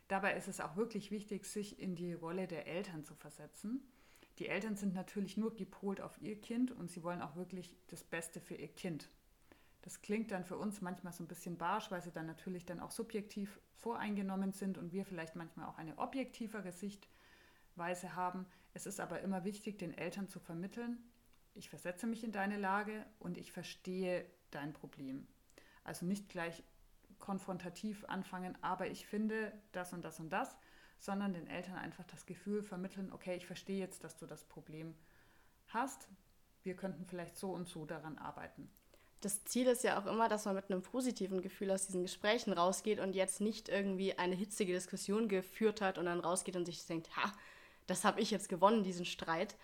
Dabei 0.09 0.37
ist 0.37 0.49
es 0.49 0.61
auch 0.61 0.75
wirklich 0.75 1.13
wichtig, 1.13 1.47
sich 1.47 1.79
in 1.79 1.95
die 1.95 2.13
Rolle 2.13 2.49
der 2.49 2.67
Eltern 2.67 3.05
zu 3.05 3.15
versetzen. 3.15 3.81
Die 4.39 4.49
Eltern 4.49 4.77
sind 4.77 4.95
natürlich 4.95 5.37
nur 5.37 5.55
gepolt 5.55 6.01
auf 6.01 6.21
ihr 6.21 6.41
Kind 6.41 6.71
und 6.71 6.91
sie 6.91 7.03
wollen 7.03 7.23
auch 7.23 7.37
wirklich 7.37 7.75
das 7.89 8.05
Beste 8.05 8.41
für 8.41 8.55
ihr 8.55 8.69
Kind. 8.69 9.09
Das 9.83 10.03
klingt 10.03 10.33
dann 10.33 10.45
für 10.45 10.57
uns 10.59 10.81
manchmal 10.81 11.13
so 11.13 11.23
ein 11.23 11.29
bisschen 11.29 11.57
barsch, 11.57 11.91
weil 11.91 12.03
sie 12.03 12.11
dann 12.11 12.27
natürlich 12.27 12.67
dann 12.67 12.81
auch 12.81 12.91
subjektiv 12.91 13.61
voreingenommen 13.75 14.53
sind 14.53 14.79
und 14.79 14.93
wir 14.93 15.05
vielleicht 15.05 15.37
manchmal 15.37 15.67
auch 15.67 15.79
eine 15.79 15.97
objektivere 15.99 16.73
Sichtweise 16.73 18.17
haben. 18.17 18.47
Es 18.75 18.85
ist 18.85 19.01
aber 19.01 19.21
immer 19.21 19.45
wichtig, 19.45 19.79
den 19.79 19.97
Eltern 19.97 20.29
zu 20.29 20.41
vermitteln, 20.41 20.99
ich 21.57 21.71
versetze 21.71 22.07
mich 22.07 22.23
in 22.23 22.33
deine 22.33 22.59
Lage 22.59 23.07
und 23.19 23.39
ich 23.39 23.51
verstehe 23.51 24.27
dein 24.51 24.75
Problem. 24.75 25.27
Also 25.85 26.05
nicht 26.05 26.29
gleich 26.29 26.63
konfrontativ 27.19 28.05
anfangen, 28.05 28.59
aber 28.61 28.89
ich 28.89 29.07
finde 29.07 29.53
das 29.73 29.95
und 29.95 30.05
das 30.05 30.21
und 30.21 30.29
das, 30.29 30.55
sondern 30.99 31.35
den 31.35 31.47
Eltern 31.47 31.77
einfach 31.77 32.05
das 32.05 32.27
Gefühl 32.27 32.63
vermitteln, 32.63 33.13
okay, 33.13 33.37
ich 33.37 33.47
verstehe 33.47 33.79
jetzt, 33.79 34.05
dass 34.05 34.17
du 34.17 34.27
das 34.27 34.45
Problem 34.45 34.95
hast. 35.69 36.09
Wir 36.63 36.75
könnten 36.75 37.07
vielleicht 37.07 37.37
so 37.37 37.51
und 37.51 37.69
so 37.69 37.85
daran 37.85 38.19
arbeiten. 38.19 38.71
Das 39.21 39.45
Ziel 39.45 39.67
ist 39.67 39.83
ja 39.83 39.99
auch 39.99 40.07
immer, 40.07 40.29
dass 40.29 40.45
man 40.45 40.55
mit 40.55 40.71
einem 40.71 40.83
positiven 40.83 41.41
Gefühl 41.41 41.71
aus 41.71 41.87
diesen 41.87 42.03
Gesprächen 42.03 42.53
rausgeht 42.53 43.01
und 43.01 43.15
jetzt 43.15 43.41
nicht 43.41 43.69
irgendwie 43.69 44.19
eine 44.19 44.35
hitzige 44.35 44.73
Diskussion 44.73 45.29
geführt 45.29 45.81
hat 45.81 45.99
und 45.99 46.07
dann 46.07 46.21
rausgeht 46.21 46.57
und 46.57 46.67
sich 46.67 46.85
denkt, 46.87 47.17
ha, 47.17 47.33
das 47.87 48.05
habe 48.05 48.21
ich 48.21 48.31
jetzt 48.31 48.49
gewonnen, 48.49 48.83
diesen 48.83 49.07
Streit. 49.07 49.57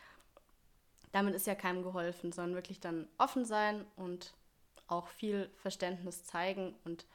Damit 1.12 1.34
ist 1.34 1.46
ja 1.46 1.54
keinem 1.54 1.82
geholfen, 1.82 2.32
sondern 2.32 2.54
wirklich 2.54 2.80
dann 2.80 3.08
offen 3.18 3.44
sein 3.44 3.84
und 3.96 4.34
auch 4.86 5.08
viel 5.08 5.50
Verständnis 5.56 6.24
zeigen 6.24 6.74
und 6.84 7.06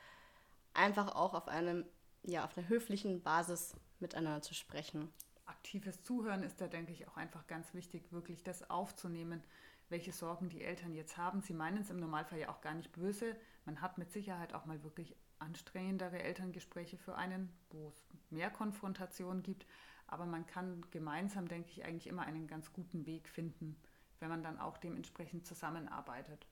einfach 0.74 1.15
auch 1.15 1.33
auf 1.33 1.47
einem, 1.47 1.86
ja, 2.24 2.45
auf 2.45 2.57
einer 2.57 2.69
höflichen 2.69 3.24
Basis 3.24 3.75
miteinander 4.00 4.42
zu 4.42 4.54
sprechen. 4.54 5.10
Aktives 5.46 6.04
Zuhören 6.04 6.44
ist 6.44 6.60
da, 6.60 6.68
denke 6.68 6.92
ich, 6.92 7.08
auch 7.08 7.18
einfach 7.18 7.48
ganz 7.48 7.74
wichtig, 7.74 8.12
wirklich 8.12 8.44
das 8.44 8.70
aufzunehmen, 8.70 9.44
welche 9.89 10.12
Sorgen 10.12 10.50
die 10.50 10.62
Eltern 10.63 10.94
jetzt 10.94 11.18
haben. 11.18 11.42
Sie 11.42 11.54
meinen 11.54 11.82
es 11.82 11.89
im 11.89 11.98
Normalfall 11.98 12.39
ja 12.39 12.50
auch 12.50 12.62
gar 12.62 12.74
nicht 12.74 12.92
böse. 12.92 13.36
Man 13.66 13.82
hat 13.82 13.98
mit 13.98 14.12
Sicherheit 14.12 14.54
auch 14.54 14.66
mal 14.66 14.84
wirklich 14.84 15.16
anstrengendere 15.39 16.22
Elterngespräche 16.22 16.98
für 16.98 17.16
einen, 17.16 17.50
wo 17.70 17.88
es 17.88 18.06
mehr 18.30 18.50
Konfrontation 18.50 19.44
gibt. 19.44 19.66
Aber 20.08 20.25
man 20.25 20.46
kann 20.46 20.86
gemeinsam, 20.92 21.48
denke 21.48 21.70
ich, 21.70 21.86
eigentlich 21.86 22.08
immer 22.08 22.24
einen 22.24 22.48
ganz 22.48 22.74
guten 22.74 23.06
Weg 23.06 23.27
finden, 23.27 23.77
wenn 24.20 24.30
man 24.30 24.44
dann 24.44 24.60
auch 24.60 24.77
dementsprechend 24.77 25.46
zusammenarbeitet. 25.46 26.48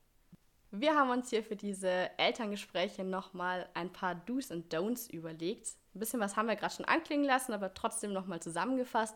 Wir 0.72 0.96
haben 0.96 1.10
uns 1.10 1.30
hier 1.30 1.44
für 1.44 1.56
diese 1.56 2.18
Elterngespräche 2.18 3.04
nochmal 3.04 3.70
ein 3.74 3.94
paar 3.94 4.16
Do's 4.16 4.52
und 4.52 4.74
Don'ts 4.74 5.10
überlegt. 5.10 5.76
Ein 5.96 6.00
bisschen 6.00 6.20
was 6.20 6.36
haben 6.36 6.48
wir 6.48 6.58
gerade 6.58 6.76
schon 6.76 6.86
anklingen 6.86 7.26
lassen, 7.26 7.54
aber 7.54 7.74
trotzdem 7.74 8.12
nochmal 8.12 8.42
zusammengefasst. 8.42 9.16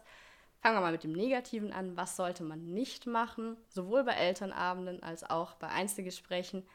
Fangen 0.61 0.77
wir 0.77 0.81
mal 0.81 0.91
mit 0.93 1.03
dem 1.03 1.11
Negativen 1.11 1.73
an. 1.73 1.97
Was 1.97 2.15
sollte 2.15 2.43
man 2.43 2.73
nicht 2.73 3.05
machen? 3.05 3.57
Sowohl 3.67 4.03
bei 4.03 4.13
Elternabenden 4.13 5.03
als 5.03 5.29
auch 5.29 5.55
bei 5.55 5.67
Einzelgesprächen 5.67 6.65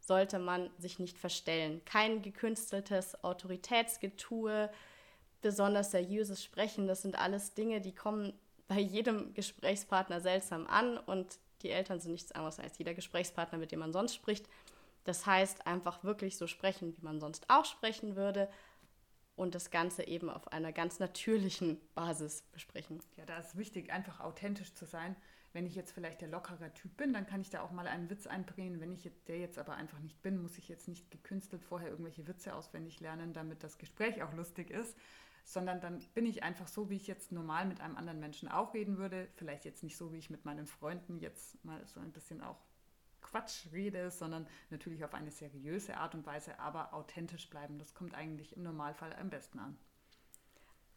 sollte 0.00 0.40
man 0.40 0.70
sich 0.78 0.98
nicht 0.98 1.16
verstellen. 1.16 1.80
Kein 1.84 2.22
gekünsteltes 2.22 3.22
Autoritätsgetue, 3.22 4.68
besonders 5.42 5.92
seriöses 5.92 6.42
Sprechen, 6.42 6.88
das 6.88 7.02
sind 7.02 7.16
alles 7.16 7.54
Dinge, 7.54 7.80
die 7.80 7.94
kommen 7.94 8.32
bei 8.66 8.80
jedem 8.80 9.32
Gesprächspartner 9.34 10.20
seltsam 10.20 10.66
an 10.66 10.98
und 10.98 11.38
die 11.62 11.70
Eltern 11.70 12.00
sind 12.00 12.12
nichts 12.12 12.32
anderes 12.32 12.58
als 12.58 12.78
jeder 12.78 12.94
Gesprächspartner, 12.94 13.58
mit 13.58 13.70
dem 13.70 13.78
man 13.78 13.92
sonst 13.92 14.14
spricht. 14.14 14.48
Das 15.04 15.26
heißt, 15.26 15.66
einfach 15.66 16.02
wirklich 16.02 16.36
so 16.36 16.46
sprechen, 16.48 16.96
wie 16.96 17.04
man 17.04 17.20
sonst 17.20 17.48
auch 17.48 17.64
sprechen 17.64 18.16
würde 18.16 18.48
und 19.42 19.54
das 19.54 19.70
Ganze 19.70 20.06
eben 20.06 20.30
auf 20.30 20.48
einer 20.52 20.72
ganz 20.72 21.00
natürlichen 21.00 21.80
Basis 21.94 22.42
besprechen. 22.52 23.00
Ja, 23.16 23.26
da 23.26 23.38
ist 23.38 23.58
wichtig, 23.58 23.92
einfach 23.92 24.20
authentisch 24.20 24.72
zu 24.74 24.86
sein. 24.86 25.16
Wenn 25.52 25.66
ich 25.66 25.74
jetzt 25.74 25.92
vielleicht 25.92 26.22
der 26.22 26.28
lockere 26.28 26.72
Typ 26.72 26.96
bin, 26.96 27.12
dann 27.12 27.26
kann 27.26 27.42
ich 27.42 27.50
da 27.50 27.60
auch 27.60 27.72
mal 27.72 27.86
einen 27.86 28.08
Witz 28.08 28.26
einbringen. 28.26 28.80
Wenn 28.80 28.92
ich 28.92 29.10
der 29.26 29.38
jetzt 29.38 29.58
aber 29.58 29.74
einfach 29.74 29.98
nicht 29.98 30.22
bin, 30.22 30.40
muss 30.40 30.56
ich 30.56 30.68
jetzt 30.68 30.88
nicht 30.88 31.10
gekünstelt 31.10 31.62
vorher 31.62 31.90
irgendwelche 31.90 32.26
Witze 32.26 32.54
auswendig 32.54 33.00
lernen, 33.00 33.34
damit 33.34 33.62
das 33.62 33.76
Gespräch 33.78 34.22
auch 34.22 34.32
lustig 34.32 34.70
ist 34.70 34.96
sondern 35.44 35.80
dann 35.80 35.98
bin 36.14 36.24
ich 36.24 36.42
einfach 36.42 36.68
so, 36.68 36.88
wie 36.88 36.96
ich 36.96 37.08
jetzt 37.08 37.32
normal 37.32 37.66
mit 37.66 37.80
einem 37.80 37.96
anderen 37.96 38.20
Menschen 38.20 38.48
auch 38.48 38.74
reden 38.74 38.96
würde. 38.98 39.28
Vielleicht 39.34 39.64
jetzt 39.64 39.82
nicht 39.82 39.96
so, 39.96 40.12
wie 40.12 40.18
ich 40.18 40.30
mit 40.30 40.44
meinen 40.44 40.66
Freunden 40.66 41.18
jetzt 41.18 41.62
mal 41.64 41.84
so 41.86 41.98
ein 41.98 42.12
bisschen 42.12 42.40
auch 42.42 42.58
Quatsch 43.32 43.66
rede, 43.72 44.10
sondern 44.10 44.46
natürlich 44.70 45.04
auf 45.04 45.14
eine 45.14 45.30
seriöse 45.30 45.96
Art 45.96 46.14
und 46.14 46.26
Weise, 46.26 46.58
aber 46.58 46.92
authentisch 46.92 47.48
bleiben. 47.48 47.78
Das 47.78 47.94
kommt 47.94 48.14
eigentlich 48.14 48.54
im 48.56 48.62
Normalfall 48.62 49.14
am 49.18 49.30
besten 49.30 49.58
an. 49.58 49.78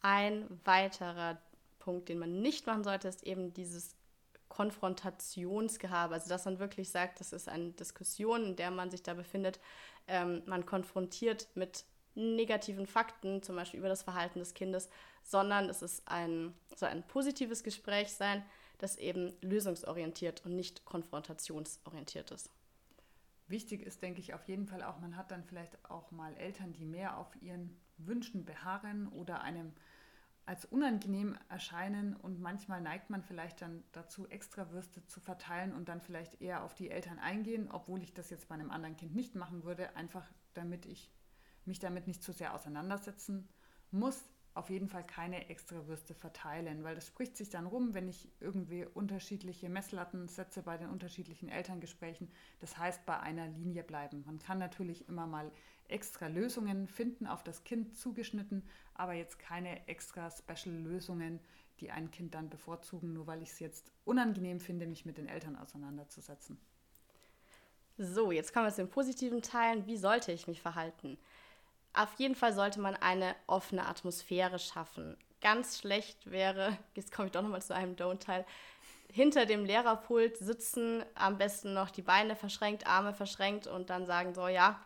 Ein 0.02 0.46
weiterer 0.64 1.40
Punkt, 1.78 2.10
den 2.10 2.18
man 2.18 2.40
nicht 2.40 2.66
machen 2.66 2.84
sollte, 2.84 3.08
ist 3.08 3.24
eben 3.24 3.54
dieses 3.54 3.96
Konfrontationsgehabe. 4.48 6.14
Also, 6.14 6.28
dass 6.28 6.44
man 6.44 6.58
wirklich 6.58 6.90
sagt, 6.90 7.20
das 7.20 7.32
ist 7.32 7.48
eine 7.48 7.70
Diskussion, 7.72 8.44
in 8.44 8.56
der 8.56 8.70
man 8.70 8.90
sich 8.90 9.02
da 9.02 9.14
befindet. 9.14 9.58
Ähm, 10.06 10.42
man 10.46 10.66
konfrontiert 10.66 11.48
mit 11.54 11.84
negativen 12.14 12.86
Fakten, 12.86 13.42
zum 13.42 13.56
Beispiel 13.56 13.80
über 13.80 13.88
das 13.88 14.02
Verhalten 14.02 14.38
des 14.38 14.54
Kindes, 14.54 14.88
sondern 15.22 15.68
es 15.68 15.82
ist 15.82 16.06
ein, 16.06 16.54
soll 16.74 16.90
ein 16.90 17.06
positives 17.06 17.62
Gespräch 17.62 18.12
sein, 18.12 18.44
das 18.78 18.96
eben 18.96 19.32
lösungsorientiert 19.40 20.44
und 20.44 20.54
nicht 20.54 20.84
konfrontationsorientiert 20.84 22.30
ist. 22.30 22.50
Wichtig 23.48 23.82
ist, 23.82 24.02
denke 24.02 24.20
ich, 24.20 24.34
auf 24.34 24.48
jeden 24.48 24.66
Fall 24.66 24.82
auch, 24.82 24.98
man 24.98 25.16
hat 25.16 25.30
dann 25.30 25.44
vielleicht 25.44 25.88
auch 25.88 26.10
mal 26.10 26.34
Eltern, 26.36 26.72
die 26.72 26.84
mehr 26.84 27.16
auf 27.18 27.30
ihren 27.40 27.80
Wünschen 27.96 28.44
beharren 28.44 29.08
oder 29.08 29.42
einem 29.42 29.72
als 30.46 30.64
unangenehm 30.64 31.36
erscheinen 31.48 32.14
und 32.14 32.40
manchmal 32.40 32.80
neigt 32.80 33.10
man 33.10 33.22
vielleicht 33.22 33.62
dann 33.62 33.82
dazu, 33.90 34.28
extra 34.28 34.70
Würste 34.70 35.04
zu 35.06 35.20
verteilen 35.20 35.74
und 35.74 35.88
dann 35.88 36.00
vielleicht 36.00 36.40
eher 36.40 36.62
auf 36.62 36.74
die 36.74 36.90
Eltern 36.90 37.18
eingehen, 37.18 37.68
obwohl 37.70 38.00
ich 38.02 38.14
das 38.14 38.30
jetzt 38.30 38.48
bei 38.48 38.54
einem 38.54 38.70
anderen 38.70 38.96
Kind 38.96 39.14
nicht 39.14 39.34
machen 39.34 39.64
würde, 39.64 39.96
einfach 39.96 40.24
damit 40.54 40.86
ich 40.86 41.10
mich 41.64 41.80
damit 41.80 42.06
nicht 42.06 42.22
zu 42.22 42.32
sehr 42.32 42.54
auseinandersetzen 42.54 43.48
muss, 43.90 44.22
auf 44.56 44.70
jeden 44.70 44.88
Fall 44.88 45.04
keine 45.04 45.50
extra 45.50 45.86
Würste 45.86 46.14
verteilen, 46.14 46.82
weil 46.82 46.94
das 46.94 47.06
spricht 47.06 47.36
sich 47.36 47.50
dann 47.50 47.66
rum, 47.66 47.92
wenn 47.92 48.08
ich 48.08 48.28
irgendwie 48.40 48.86
unterschiedliche 48.86 49.68
Messlatten 49.68 50.28
setze 50.28 50.62
bei 50.62 50.78
den 50.78 50.88
unterschiedlichen 50.88 51.50
Elterngesprächen. 51.50 52.30
Das 52.60 52.78
heißt, 52.78 53.04
bei 53.04 53.20
einer 53.20 53.46
Linie 53.48 53.82
bleiben. 53.82 54.24
Man 54.26 54.38
kann 54.38 54.58
natürlich 54.58 55.08
immer 55.08 55.26
mal 55.26 55.52
extra 55.88 56.28
Lösungen 56.28 56.88
finden, 56.88 57.26
auf 57.26 57.44
das 57.44 57.64
Kind 57.64 57.96
zugeschnitten, 57.98 58.62
aber 58.94 59.12
jetzt 59.12 59.38
keine 59.38 59.86
extra 59.88 60.30
Special-Lösungen, 60.30 61.38
die 61.80 61.90
ein 61.90 62.10
Kind 62.10 62.34
dann 62.34 62.48
bevorzugen, 62.48 63.12
nur 63.12 63.26
weil 63.26 63.42
ich 63.42 63.50
es 63.50 63.58
jetzt 63.58 63.92
unangenehm 64.06 64.60
finde, 64.60 64.86
mich 64.86 65.04
mit 65.04 65.18
den 65.18 65.28
Eltern 65.28 65.56
auseinanderzusetzen. 65.56 66.58
So, 67.98 68.32
jetzt 68.32 68.54
kommen 68.54 68.66
wir 68.66 68.72
zu 68.72 68.82
den 68.82 68.90
positiven 68.90 69.42
Teilen. 69.42 69.86
Wie 69.86 69.96
sollte 69.96 70.32
ich 70.32 70.46
mich 70.46 70.60
verhalten? 70.60 71.18
Auf 71.96 72.12
jeden 72.18 72.34
Fall 72.34 72.52
sollte 72.52 72.78
man 72.78 72.94
eine 72.94 73.34
offene 73.46 73.86
Atmosphäre 73.86 74.58
schaffen. 74.58 75.16
Ganz 75.40 75.78
schlecht 75.78 76.30
wäre, 76.30 76.76
jetzt 76.94 77.10
komme 77.10 77.26
ich 77.26 77.32
doch 77.32 77.40
nochmal 77.42 77.62
zu 77.62 77.74
einem 77.74 77.96
Don't-Teil, 77.96 78.44
hinter 79.10 79.46
dem 79.46 79.64
Lehrerpult 79.64 80.36
sitzen, 80.36 81.02
am 81.14 81.38
besten 81.38 81.72
noch 81.72 81.90
die 81.90 82.02
Beine 82.02 82.36
verschränkt, 82.36 82.86
Arme 82.86 83.14
verschränkt 83.14 83.66
und 83.66 83.88
dann 83.88 84.04
sagen 84.04 84.34
so, 84.34 84.46
ja, 84.46 84.78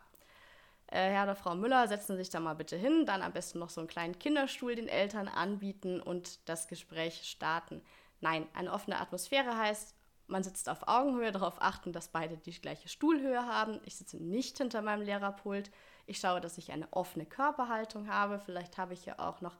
äh, 0.87 1.09
Herr 1.09 1.23
oder 1.23 1.35
Frau 1.35 1.53
Müller, 1.53 1.87
setzen 1.89 2.13
Sie 2.13 2.23
sich 2.23 2.29
da 2.29 2.39
mal 2.39 2.53
bitte 2.53 2.77
hin, 2.77 3.05
dann 3.05 3.21
am 3.21 3.33
besten 3.33 3.59
noch 3.59 3.69
so 3.69 3.81
einen 3.81 3.89
kleinen 3.89 4.17
Kinderstuhl 4.17 4.75
den 4.75 4.87
Eltern 4.87 5.27
anbieten 5.27 5.99
und 5.99 6.47
das 6.47 6.69
Gespräch 6.69 7.23
starten. 7.23 7.81
Nein, 8.21 8.47
eine 8.53 8.71
offene 8.71 8.99
Atmosphäre 8.99 9.57
heißt, 9.57 9.95
man 10.31 10.43
sitzt 10.43 10.69
auf 10.69 10.87
Augenhöhe, 10.87 11.31
darauf 11.31 11.61
achten, 11.61 11.91
dass 11.91 12.07
beide 12.07 12.37
die 12.37 12.51
gleiche 12.51 12.87
Stuhlhöhe 12.87 13.45
haben. 13.45 13.79
Ich 13.85 13.95
sitze 13.95 14.17
nicht 14.17 14.57
hinter 14.57 14.81
meinem 14.81 15.03
Lehrerpult. 15.03 15.69
Ich 16.07 16.19
schaue, 16.19 16.41
dass 16.41 16.57
ich 16.57 16.71
eine 16.71 16.91
offene 16.91 17.25
Körperhaltung 17.25 18.07
habe. 18.07 18.39
Vielleicht 18.39 18.77
habe 18.77 18.93
ich 18.93 19.05
ja 19.05 19.19
auch 19.19 19.41
noch 19.41 19.57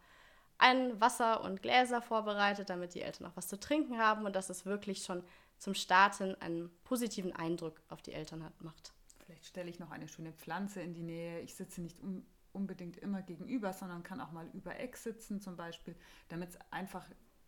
ein 0.58 1.00
Wasser 1.02 1.44
und 1.44 1.62
Gläser 1.62 2.02
vorbereitet, 2.02 2.70
damit 2.70 2.94
die 2.94 3.02
Eltern 3.02 3.28
noch 3.28 3.36
was 3.36 3.48
zu 3.48 3.60
trinken 3.60 3.98
haben 3.98 4.26
und 4.26 4.36
dass 4.36 4.50
es 4.50 4.66
wirklich 4.66 5.04
schon 5.04 5.24
zum 5.58 5.74
Starten 5.74 6.36
einen 6.42 6.72
positiven 6.84 7.36
Eindruck 7.36 7.82
auf 7.90 8.02
die 8.02 8.14
Eltern 8.14 8.44
hat, 8.44 8.62
macht. 8.62 8.94
Vielleicht 9.26 9.46
stelle 9.46 9.70
ich 9.70 9.80
noch 9.80 9.92
eine 9.92 10.08
schöne 10.08 10.34
Pflanze 10.34 10.82
in 10.82 10.94
die 10.94 11.04
Nähe. 11.04 11.40
Ich 11.42 11.56
sitze 11.56 11.82
nicht 11.82 11.98
unbedingt 12.54 12.98
immer 12.98 13.22
gegenüber, 13.22 13.74
sondern 13.74 14.04
kann 14.04 14.22
auch 14.22 14.32
mal 14.32 14.48
über 14.54 14.80
Eck 14.80 14.98
sitzen 14.98 15.40
zum 15.40 15.56
Beispiel, 15.56 15.96
damit 16.30 16.50
es 16.50 16.60
einfach 16.72 17.06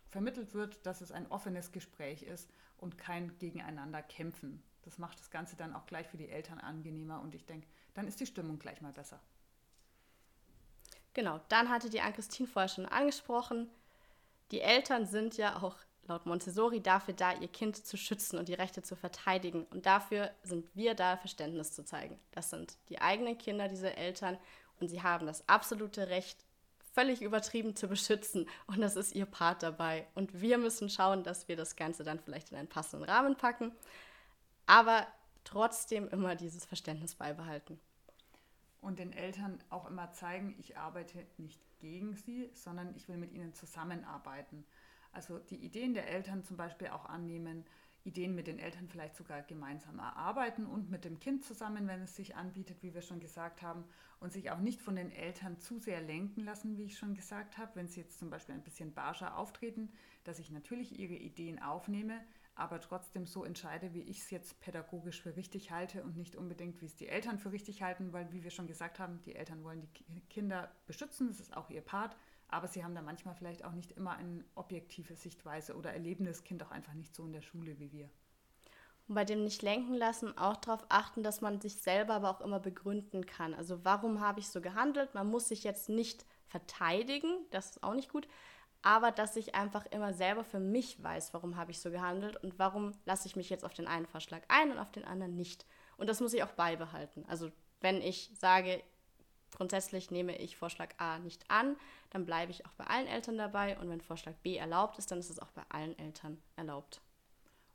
vermittelt 0.09 0.53
wird, 0.53 0.85
dass 0.85 1.01
es 1.01 1.11
ein 1.11 1.29
offenes 1.31 1.71
Gespräch 1.71 2.23
ist 2.23 2.49
und 2.83 2.97
kein 2.97 3.37
Gegeneinander 3.39 4.01
kämpfen. 4.01 4.61
Das 4.83 4.97
macht 4.97 5.19
das 5.19 5.31
Ganze 5.31 5.55
dann 5.55 5.73
auch 5.73 5.85
gleich 5.85 6.07
für 6.07 6.17
die 6.17 6.29
Eltern 6.29 6.59
angenehmer 6.59 7.21
und 7.21 7.33
ich 7.33 7.45
denke, 7.45 7.67
dann 7.93 8.07
ist 8.07 8.19
die 8.19 8.25
Stimmung 8.25 8.59
gleich 8.59 8.81
mal 8.81 8.91
besser. 8.91 9.19
Genau, 11.13 11.39
dann 11.49 11.69
hatte 11.69 11.89
die 11.89 12.01
Ann-Christine 12.01 12.47
vorher 12.47 12.69
schon 12.69 12.85
angesprochen, 12.85 13.69
die 14.51 14.61
Eltern 14.61 15.05
sind 15.05 15.37
ja 15.37 15.61
auch 15.61 15.75
laut 16.07 16.25
Montessori 16.25 16.81
dafür 16.81 17.13
da, 17.13 17.33
ihr 17.33 17.47
Kind 17.47 17.85
zu 17.85 17.97
schützen 17.97 18.37
und 18.37 18.49
die 18.49 18.53
Rechte 18.53 18.81
zu 18.83 18.95
verteidigen. 18.95 19.63
Und 19.65 19.85
dafür 19.85 20.31
sind 20.43 20.67
wir 20.75 20.95
da, 20.95 21.17
Verständnis 21.17 21.71
zu 21.71 21.83
zeigen. 21.85 22.19
Das 22.31 22.49
sind 22.49 22.77
die 22.89 22.99
eigenen 23.01 23.37
Kinder, 23.37 23.67
diese 23.67 23.95
Eltern, 23.95 24.37
und 24.79 24.89
sie 24.89 25.01
haben 25.01 25.25
das 25.27 25.47
absolute 25.47 26.09
Recht, 26.09 26.45
völlig 26.93 27.21
übertrieben 27.21 27.75
zu 27.75 27.87
beschützen. 27.87 28.47
Und 28.67 28.79
das 28.79 28.95
ist 28.95 29.15
ihr 29.15 29.25
Part 29.25 29.63
dabei. 29.63 30.07
Und 30.15 30.41
wir 30.41 30.57
müssen 30.57 30.89
schauen, 30.89 31.23
dass 31.23 31.47
wir 31.47 31.55
das 31.55 31.75
Ganze 31.75 32.03
dann 32.03 32.19
vielleicht 32.19 32.51
in 32.51 32.57
einen 32.57 32.69
passenden 32.69 33.09
Rahmen 33.09 33.35
packen, 33.35 33.71
aber 34.65 35.05
trotzdem 35.43 36.07
immer 36.09 36.35
dieses 36.35 36.65
Verständnis 36.65 37.15
beibehalten. 37.15 37.79
Und 38.79 38.99
den 38.99 39.13
Eltern 39.13 39.59
auch 39.69 39.89
immer 39.89 40.11
zeigen, 40.11 40.55
ich 40.59 40.77
arbeite 40.77 41.25
nicht 41.37 41.59
gegen 41.79 42.15
sie, 42.15 42.49
sondern 42.53 42.93
ich 42.95 43.07
will 43.07 43.17
mit 43.17 43.31
ihnen 43.31 43.53
zusammenarbeiten. 43.53 44.65
Also 45.11 45.39
die 45.39 45.57
Ideen 45.57 45.93
der 45.93 46.09
Eltern 46.09 46.43
zum 46.43 46.57
Beispiel 46.57 46.87
auch 46.87 47.05
annehmen, 47.05 47.65
Ideen 48.03 48.35
mit 48.35 48.47
den 48.47 48.59
Eltern 48.59 48.87
vielleicht 48.89 49.15
sogar 49.15 49.41
gemeinsam 49.43 49.99
erarbeiten 49.99 50.65
und 50.65 50.89
mit 50.89 51.05
dem 51.05 51.19
Kind 51.19 51.45
zusammen, 51.45 51.87
wenn 51.87 52.01
es 52.01 52.15
sich 52.15 52.35
anbietet, 52.35 52.83
wie 52.83 52.93
wir 52.93 53.01
schon 53.01 53.19
gesagt 53.19 53.61
haben, 53.61 53.85
und 54.19 54.31
sich 54.33 54.51
auch 54.51 54.59
nicht 54.59 54.81
von 54.81 54.95
den 54.95 55.11
Eltern 55.11 55.59
zu 55.59 55.79
sehr 55.79 56.01
lenken 56.01 56.41
lassen, 56.41 56.77
wie 56.77 56.83
ich 56.83 56.97
schon 56.97 57.13
gesagt 57.13 57.57
habe, 57.57 57.75
wenn 57.75 57.87
sie 57.87 58.01
jetzt 58.01 58.19
zum 58.19 58.29
Beispiel 58.29 58.55
ein 58.55 58.63
bisschen 58.63 58.93
barscher 58.93 59.37
auftreten, 59.37 59.91
dass 60.23 60.39
ich 60.39 60.51
natürlich 60.51 60.99
ihre 60.99 61.15
Ideen 61.15 61.61
aufnehme, 61.61 62.21
aber 62.55 62.79
trotzdem 62.79 63.25
so 63.25 63.43
entscheide, 63.43 63.93
wie 63.93 64.03
ich 64.03 64.19
es 64.19 64.29
jetzt 64.29 64.59
pädagogisch 64.61 65.21
für 65.21 65.35
richtig 65.35 65.71
halte 65.71 66.03
und 66.03 66.17
nicht 66.17 66.35
unbedingt, 66.35 66.81
wie 66.81 66.85
es 66.85 66.95
die 66.95 67.07
Eltern 67.07 67.39
für 67.39 67.51
richtig 67.51 67.81
halten, 67.81 68.13
weil, 68.13 68.31
wie 68.31 68.43
wir 68.43 68.51
schon 68.51 68.67
gesagt 68.67 68.99
haben, 68.99 69.21
die 69.25 69.35
Eltern 69.35 69.63
wollen 69.63 69.81
die 69.81 70.21
Kinder 70.29 70.71
beschützen, 70.85 71.27
das 71.27 71.39
ist 71.39 71.55
auch 71.55 71.69
ihr 71.69 71.81
Part, 71.81 72.15
aber 72.53 72.67
sie 72.67 72.83
haben 72.83 72.95
da 72.95 73.01
manchmal 73.01 73.35
vielleicht 73.35 73.65
auch 73.65 73.71
nicht 73.71 73.91
immer 73.93 74.15
eine 74.15 74.45
objektive 74.55 75.15
Sichtweise 75.15 75.75
oder 75.75 75.91
erleben 75.91 76.25
das 76.25 76.43
Kind 76.43 76.63
auch 76.63 76.71
einfach 76.71 76.93
nicht 76.93 77.15
so 77.15 77.25
in 77.25 77.33
der 77.33 77.41
Schule 77.41 77.79
wie 77.79 77.91
wir. 77.91 78.09
Und 79.07 79.15
bei 79.15 79.25
dem 79.25 79.43
nicht 79.43 79.61
lenken 79.61 79.95
lassen 79.95 80.37
auch 80.37 80.55
darauf 80.57 80.85
achten, 80.89 81.23
dass 81.23 81.41
man 81.41 81.59
sich 81.59 81.75
selber 81.75 82.13
aber 82.13 82.29
auch 82.29 82.41
immer 82.41 82.59
begründen 82.59 83.25
kann. 83.25 83.53
Also 83.53 83.83
warum 83.83 84.21
habe 84.21 84.39
ich 84.39 84.47
so 84.47 84.61
gehandelt? 84.61 85.13
Man 85.13 85.27
muss 85.27 85.49
sich 85.49 85.63
jetzt 85.63 85.89
nicht 85.89 86.25
verteidigen, 86.47 87.29
das 87.51 87.71
ist 87.71 87.83
auch 87.83 87.95
nicht 87.95 88.09
gut, 88.09 88.27
aber 88.81 89.11
dass 89.11 89.35
ich 89.35 89.55
einfach 89.55 89.85
immer 89.87 90.13
selber 90.13 90.43
für 90.43 90.59
mich 90.59 91.01
weiß, 91.01 91.33
warum 91.33 91.57
habe 91.57 91.71
ich 91.71 91.79
so 91.79 91.89
gehandelt 91.89 92.37
und 92.37 92.59
warum 92.59 92.91
lasse 93.05 93.27
ich 93.27 93.35
mich 93.35 93.49
jetzt 93.49 93.65
auf 93.65 93.73
den 93.73 93.87
einen 93.87 94.05
Vorschlag 94.05 94.41
ein 94.47 94.71
und 94.71 94.77
auf 94.77 94.91
den 94.91 95.05
anderen 95.05 95.35
nicht. 95.35 95.65
Und 95.97 96.07
das 96.07 96.21
muss 96.21 96.33
ich 96.33 96.43
auch 96.43 96.51
beibehalten. 96.51 97.25
Also 97.27 97.51
wenn 97.81 98.01
ich 98.01 98.31
sage, 98.35 98.81
grundsätzlich 99.55 100.11
nehme 100.11 100.37
ich 100.37 100.57
Vorschlag 100.57 100.93
A 100.97 101.19
nicht 101.19 101.49
an, 101.49 101.75
dann 102.09 102.25
bleibe 102.25 102.51
ich 102.51 102.65
auch 102.65 102.73
bei 102.73 102.85
allen 102.85 103.07
Eltern 103.07 103.37
dabei 103.37 103.77
und 103.77 103.89
wenn 103.89 104.01
Vorschlag 104.01 104.35
B 104.43 104.57
erlaubt 104.57 104.97
ist, 104.97 105.11
dann 105.11 105.19
ist 105.19 105.29
es 105.29 105.39
auch 105.39 105.51
bei 105.51 105.63
allen 105.69 105.97
Eltern 105.97 106.41
erlaubt. 106.55 107.01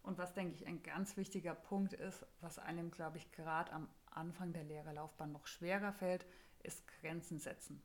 Und 0.02 0.16
was, 0.16 0.32
denke 0.32 0.54
ich, 0.54 0.66
ein 0.66 0.82
ganz 0.82 1.16
wichtiger 1.16 1.54
Punkt 1.54 1.92
ist, 1.92 2.24
was 2.40 2.58
einem, 2.58 2.90
glaube 2.90 3.18
ich, 3.18 3.30
gerade 3.32 3.72
am 3.72 3.88
Anfang 4.06 4.52
der 4.52 4.64
Lehrerlaufbahn 4.64 5.32
noch 5.32 5.46
schwerer 5.46 5.92
fällt, 5.92 6.24
ist 6.62 6.86
Grenzen 7.00 7.38
setzen. 7.38 7.82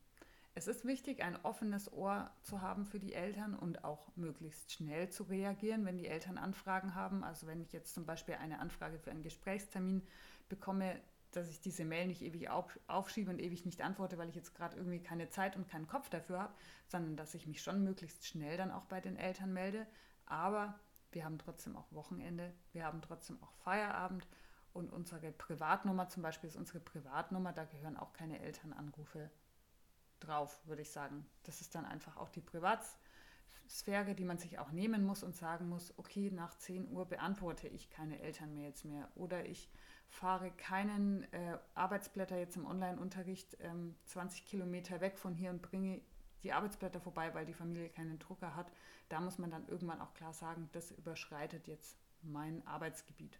Es 0.55 0.67
ist 0.67 0.85
wichtig, 0.85 1.23
ein 1.23 1.35
offenes 1.43 1.91
Ohr 1.91 2.29
zu 2.43 2.61
haben 2.61 2.85
für 2.85 2.99
die 2.99 3.13
Eltern 3.13 3.55
und 3.55 3.83
auch 3.83 4.15
möglichst 4.15 4.71
schnell 4.71 5.09
zu 5.09 5.23
reagieren, 5.23 5.83
wenn 5.83 5.97
die 5.97 6.07
Eltern 6.07 6.37
Anfragen 6.37 6.93
haben. 6.93 7.23
Also 7.23 7.47
wenn 7.47 7.59
ich 7.59 7.73
jetzt 7.73 7.95
zum 7.95 8.05
Beispiel 8.05 8.35
eine 8.35 8.59
Anfrage 8.59 8.99
für 8.99 9.09
einen 9.09 9.23
Gesprächstermin 9.23 10.03
bekomme, 10.49 11.01
dass 11.35 11.49
ich 11.49 11.61
diese 11.61 11.85
Mail 11.85 12.07
nicht 12.07 12.21
ewig 12.21 12.49
aufschiebe 12.87 13.29
und 13.29 13.39
ewig 13.39 13.65
nicht 13.65 13.81
antworte, 13.81 14.17
weil 14.17 14.29
ich 14.29 14.35
jetzt 14.35 14.55
gerade 14.55 14.77
irgendwie 14.77 15.01
keine 15.01 15.29
Zeit 15.29 15.55
und 15.55 15.67
keinen 15.67 15.87
Kopf 15.87 16.09
dafür 16.09 16.39
habe, 16.39 16.53
sondern 16.87 17.15
dass 17.15 17.33
ich 17.33 17.47
mich 17.47 17.61
schon 17.61 17.83
möglichst 17.83 18.25
schnell 18.25 18.57
dann 18.57 18.71
auch 18.71 18.85
bei 18.85 19.01
den 19.01 19.17
Eltern 19.17 19.53
melde. 19.53 19.85
Aber 20.25 20.79
wir 21.11 21.25
haben 21.25 21.37
trotzdem 21.37 21.75
auch 21.75 21.91
Wochenende, 21.91 22.53
wir 22.71 22.85
haben 22.85 23.01
trotzdem 23.01 23.41
auch 23.41 23.51
Feierabend 23.63 24.27
und 24.73 24.91
unsere 24.91 25.31
Privatnummer 25.31 26.09
zum 26.09 26.23
Beispiel 26.23 26.49
ist 26.49 26.55
unsere 26.55 26.79
Privatnummer, 26.79 27.53
da 27.53 27.65
gehören 27.65 27.97
auch 27.97 28.13
keine 28.13 28.39
Elternanrufe 28.39 29.29
drauf, 30.19 30.61
würde 30.65 30.81
ich 30.81 30.89
sagen. 30.89 31.25
Das 31.43 31.61
ist 31.61 31.75
dann 31.75 31.85
einfach 31.85 32.17
auch 32.17 32.29
die 32.29 32.41
Privatsphäre, 32.41 34.15
die 34.15 34.25
man 34.25 34.39
sich 34.39 34.57
auch 34.57 34.71
nehmen 34.71 35.05
muss 35.05 35.21
und 35.21 35.35
sagen 35.35 35.69
muss, 35.69 35.93
okay, 35.97 36.31
nach 36.31 36.57
10 36.57 36.89
Uhr 36.89 37.05
beantworte 37.05 37.67
ich 37.67 37.89
keine 37.91 38.19
Elternmails 38.19 38.83
mehr 38.83 39.07
oder 39.15 39.45
ich 39.45 39.69
fahre 40.13 40.51
keinen 40.51 41.23
äh, 41.33 41.57
Arbeitsblätter 41.73 42.37
jetzt 42.37 42.55
im 42.55 42.65
Online-Unterricht 42.65 43.57
ähm, 43.61 43.95
20 44.05 44.45
Kilometer 44.45 45.01
weg 45.01 45.17
von 45.17 45.33
hier 45.33 45.49
und 45.49 45.61
bringe 45.61 46.01
die 46.43 46.53
Arbeitsblätter 46.53 46.99
vorbei, 46.99 47.33
weil 47.33 47.45
die 47.45 47.53
Familie 47.53 47.89
keinen 47.89 48.19
Drucker 48.19 48.55
hat. 48.55 48.71
Da 49.09 49.19
muss 49.19 49.39
man 49.39 49.49
dann 49.49 49.67
irgendwann 49.67 50.01
auch 50.01 50.13
klar 50.13 50.33
sagen, 50.33 50.69
das 50.73 50.91
überschreitet 50.91 51.67
jetzt 51.67 51.97
mein 52.21 52.65
Arbeitsgebiet. 52.67 53.39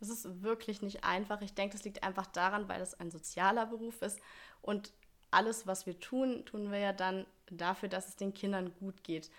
Das 0.00 0.10
ist 0.10 0.42
wirklich 0.42 0.82
nicht 0.82 1.02
einfach. 1.04 1.40
Ich 1.40 1.54
denke, 1.54 1.76
das 1.76 1.84
liegt 1.84 2.02
einfach 2.02 2.26
daran, 2.26 2.68
weil 2.68 2.82
es 2.82 2.94
ein 2.94 3.10
sozialer 3.10 3.66
Beruf 3.66 4.02
ist 4.02 4.20
und 4.60 4.92
alles, 5.30 5.66
was 5.66 5.86
wir 5.86 5.98
tun, 5.98 6.44
tun 6.44 6.70
wir 6.70 6.78
ja 6.78 6.92
dann 6.92 7.26
dafür, 7.50 7.88
dass 7.88 8.08
es 8.08 8.16
den 8.16 8.34
Kindern 8.34 8.74
gut 8.78 9.02
geht. 9.02 9.30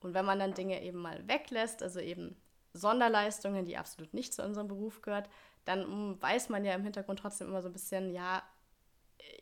Und 0.00 0.12
wenn 0.12 0.24
man 0.24 0.40
dann 0.40 0.54
Dinge 0.54 0.82
eben 0.82 0.98
mal 0.98 1.26
weglässt, 1.28 1.84
also 1.84 2.00
eben 2.00 2.36
Sonderleistungen, 2.72 3.64
die 3.64 3.76
absolut 3.76 4.12
nicht 4.12 4.34
zu 4.34 4.42
unserem 4.42 4.66
Beruf 4.66 5.02
gehört, 5.02 5.28
dann 5.66 6.20
weiß 6.22 6.48
man 6.48 6.64
ja 6.64 6.74
im 6.74 6.84
Hintergrund 6.84 7.18
trotzdem 7.18 7.48
immer 7.48 7.60
so 7.60 7.68
ein 7.68 7.72
bisschen, 7.72 8.10
ja, 8.12 8.42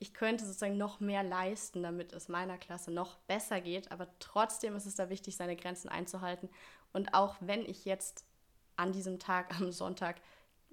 ich 0.01 0.15
könnte 0.15 0.45
sozusagen 0.45 0.79
noch 0.79 0.99
mehr 0.99 1.23
leisten, 1.23 1.83
damit 1.83 2.13
es 2.13 2.29
meiner 2.29 2.59
Klasse 2.59 2.91
noch 2.91 3.17
besser 3.21 3.61
geht. 3.61 3.93
Aber 3.93 4.09
trotzdem 4.19 4.75
ist 4.75 4.87
es 4.87 4.97
da 4.97 5.11
wichtig, 5.11 5.37
seine 5.37 5.55
Grenzen 5.55 5.89
einzuhalten. 5.89 6.49
Und 6.93 7.13
auch 7.13 7.37
wenn 7.41 7.67
ich 7.67 7.85
jetzt 7.85 8.25
an 8.77 8.93
diesem 8.93 9.19
Tag, 9.19 9.55
am 9.61 9.71
Sonntag, 9.71 10.21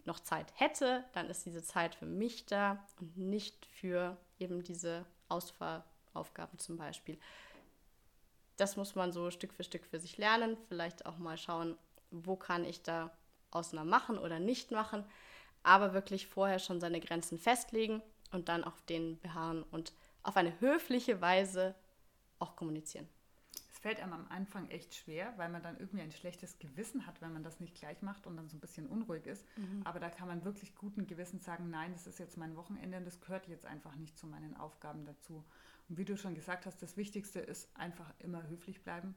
noch 0.04 0.20
Zeit 0.20 0.52
hätte, 0.56 1.04
dann 1.14 1.30
ist 1.30 1.46
diese 1.46 1.62
Zeit 1.62 1.94
für 1.94 2.08
mich 2.08 2.48
da 2.48 2.84
und 3.00 3.18
nicht 3.18 3.68
für 3.68 4.18
eben 4.40 4.64
diese 4.64 5.06
Ausfahraufgaben 5.30 6.58
zum 6.58 6.78
Beispiel. 6.78 7.20
Das 8.58 8.78
muss 8.78 8.96
man 8.96 9.12
so 9.12 9.30
Stück 9.30 9.54
für 9.54 9.64
Stück 9.64 9.86
für 9.86 10.00
sich 10.00 10.18
lernen. 10.18 10.58
Vielleicht 10.70 11.06
auch 11.06 11.20
mal 11.20 11.38
schauen, 11.38 11.78
wo 12.10 12.36
kann 12.36 12.66
ich 12.66 12.82
da 12.82 13.12
Ausnahmen 13.52 13.92
machen 13.92 14.18
oder 14.18 14.40
nicht 14.40 14.72
machen 14.72 15.06
aber 15.64 15.94
wirklich 15.94 16.28
vorher 16.28 16.60
schon 16.60 16.80
seine 16.80 17.00
Grenzen 17.00 17.38
festlegen 17.38 18.02
und 18.32 18.50
dann 18.50 18.64
auf 18.64 18.82
denen 18.84 19.20
beharren 19.20 19.64
und 19.64 19.94
auf 20.24 20.38
eine 20.38 20.60
höfliche 20.60 21.22
Weise 21.22 21.76
auch 22.40 22.56
kommunizieren. 22.56 23.08
Es 23.70 23.80
fällt 23.80 24.00
einem 24.00 24.14
am 24.14 24.28
Anfang 24.30 24.70
echt 24.70 24.94
schwer, 24.94 25.34
weil 25.38 25.50
man 25.50 25.64
dann 25.64 25.78
irgendwie 25.80 26.02
ein 26.02 26.12
schlechtes 26.12 26.60
Gewissen 26.60 27.08
hat, 27.08 27.22
wenn 27.22 27.34
man 27.34 27.44
das 27.44 27.60
nicht 27.60 27.76
gleich 27.76 28.02
macht 28.02 28.28
und 28.28 28.38
dann 28.38 28.48
so 28.48 28.56
ein 28.56 28.60
bisschen 28.60 28.88
unruhig 28.88 29.26
ist. 29.26 29.46
Mhm. 29.58 29.82
Aber 29.84 30.00
da 30.00 30.10
kann 30.10 30.28
man 30.28 30.46
wirklich 30.46 30.76
guten 30.76 31.08
Gewissens 31.08 31.46
sagen, 31.46 31.70
nein, 31.70 31.92
das 31.94 32.06
ist 32.06 32.20
jetzt 32.20 32.38
mein 32.38 32.56
Wochenende 32.56 32.98
und 32.98 33.06
das 33.06 33.22
gehört 33.22 33.48
jetzt 33.48 33.66
einfach 33.66 33.96
nicht 33.96 34.18
zu 34.18 34.28
meinen 34.28 34.56
Aufgaben 34.56 35.06
dazu. 35.06 35.44
Und 35.90 35.98
wie 35.98 36.06
du 36.06 36.16
schon 36.16 36.36
gesagt 36.36 36.66
hast, 36.66 36.82
das 36.82 36.96
Wichtigste 36.96 37.40
ist 37.40 37.76
einfach 37.76 38.14
immer 38.20 38.48
höflich 38.48 38.84
bleiben. 38.84 39.16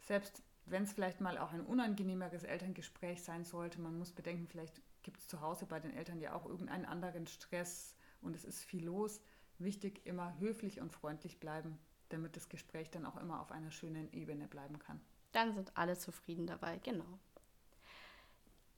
Selbst 0.00 0.42
wenn 0.66 0.84
es 0.84 0.92
vielleicht 0.92 1.20
mal 1.20 1.38
auch 1.38 1.52
ein 1.52 1.64
unangenehmeres 1.64 2.42
Elterngespräch 2.42 3.22
sein 3.22 3.44
sollte, 3.44 3.80
man 3.80 3.98
muss 3.98 4.12
bedenken, 4.12 4.46
vielleicht 4.48 4.80
gibt 5.04 5.20
es 5.20 5.28
zu 5.28 5.40
Hause 5.40 5.66
bei 5.66 5.78
den 5.78 5.94
Eltern 5.94 6.20
ja 6.20 6.34
auch 6.34 6.46
irgendeinen 6.46 6.86
anderen 6.86 7.28
Stress 7.28 7.94
und 8.20 8.34
es 8.34 8.44
ist 8.44 8.64
viel 8.64 8.84
los. 8.84 9.20
Wichtig, 9.58 10.04
immer 10.04 10.36
höflich 10.40 10.80
und 10.80 10.90
freundlich 10.90 11.38
bleiben, 11.38 11.78
damit 12.08 12.36
das 12.36 12.48
Gespräch 12.48 12.90
dann 12.90 13.06
auch 13.06 13.16
immer 13.18 13.40
auf 13.40 13.52
einer 13.52 13.70
schönen 13.70 14.12
Ebene 14.12 14.48
bleiben 14.48 14.80
kann. 14.80 15.00
Dann 15.30 15.52
sind 15.52 15.76
alle 15.76 15.96
zufrieden 15.96 16.46
dabei, 16.46 16.78
genau. 16.78 17.18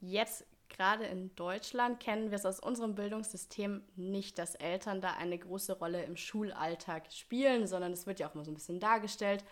Jetzt 0.01 0.45
gerade 0.69 1.05
in 1.05 1.35
Deutschland 1.37 2.01
kennen 2.01 2.31
wir 2.31 2.37
es 2.37 2.45
aus 2.45 2.61
unserem 2.61 2.95
Bildungssystem 2.95 3.83
nicht, 3.95 4.39
dass 4.39 4.55
Eltern 4.57 5.01
da 5.01 5.15
eine 5.15 5.39
große 5.39 5.79
Rolle 5.79 6.05
im 6.05 6.17
Schulalltag 6.17 7.11
spielen, 7.12 7.67
sondern 7.67 7.93
es 7.93 8.07
wird 8.07 8.21
ja 8.21 8.29
auch 8.29 8.35
immer 8.35 8.45
so 8.45 8.51
ein 8.51 8.55
bisschen 8.55 8.81
dargestellt. 8.81 9.45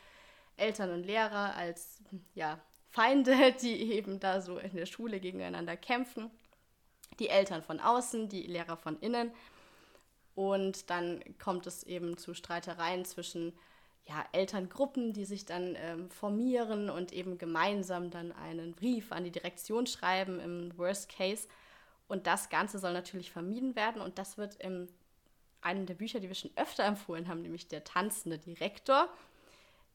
Eltern 0.57 0.91
und 0.91 1.05
Lehrer 1.05 1.55
als 1.55 2.03
ja, 2.35 2.61
Feinde, 2.91 3.53
die 3.63 3.93
eben 3.93 4.21
da 4.21 4.43
so 4.43 4.59
in 4.59 4.77
der 4.77 4.87
Schule 4.87 5.21
gegeneinander 5.21 5.77
kämpfen 5.77 6.31
die 7.19 7.29
Eltern 7.29 7.63
von 7.63 7.81
außen, 7.81 8.29
die 8.29 8.43
Lehrer 8.43 8.77
von 8.77 8.99
innen. 9.01 9.31
Und 10.35 10.91
dann 10.91 11.23
kommt 11.39 11.67
es 11.67 11.85
eben 11.85 12.17
zu 12.17 12.35
Streitereien 12.35 13.05
zwischen 13.05 13.53
ja, 14.07 14.25
Elterngruppen, 14.33 15.13
die 15.13 15.25
sich 15.25 15.47
dann 15.47 15.77
ähm, 15.77 16.11
formieren 16.11 16.91
und 16.91 17.13
eben 17.13 17.39
gemeinsam 17.39 18.11
dann 18.11 18.33
einen 18.33 18.75
Brief 18.75 19.13
an 19.13 19.25
die 19.25 19.31
Direktion 19.31 19.87
schreiben 19.87 20.41
im 20.41 20.77
Worst 20.77 21.09
Case. 21.09 21.49
Und 22.09 22.27
das 22.27 22.51
Ganze 22.51 22.79
soll 22.79 22.93
natürlich 22.93 23.31
vermieden 23.31 23.77
werden 23.77 24.03
und 24.03 24.19
das 24.19 24.37
wird 24.37 24.57
im 24.57 24.89
einem 25.65 25.87
der 25.87 25.95
Bücher, 25.95 26.21
die 26.21 26.29
wir 26.29 26.35
schon 26.35 26.51
öfter 26.57 26.85
empfohlen 26.85 27.29
haben, 27.29 27.43
nämlich 27.43 27.69
Der 27.69 27.85
tanzende 27.85 28.39
Direktor, 28.39 29.09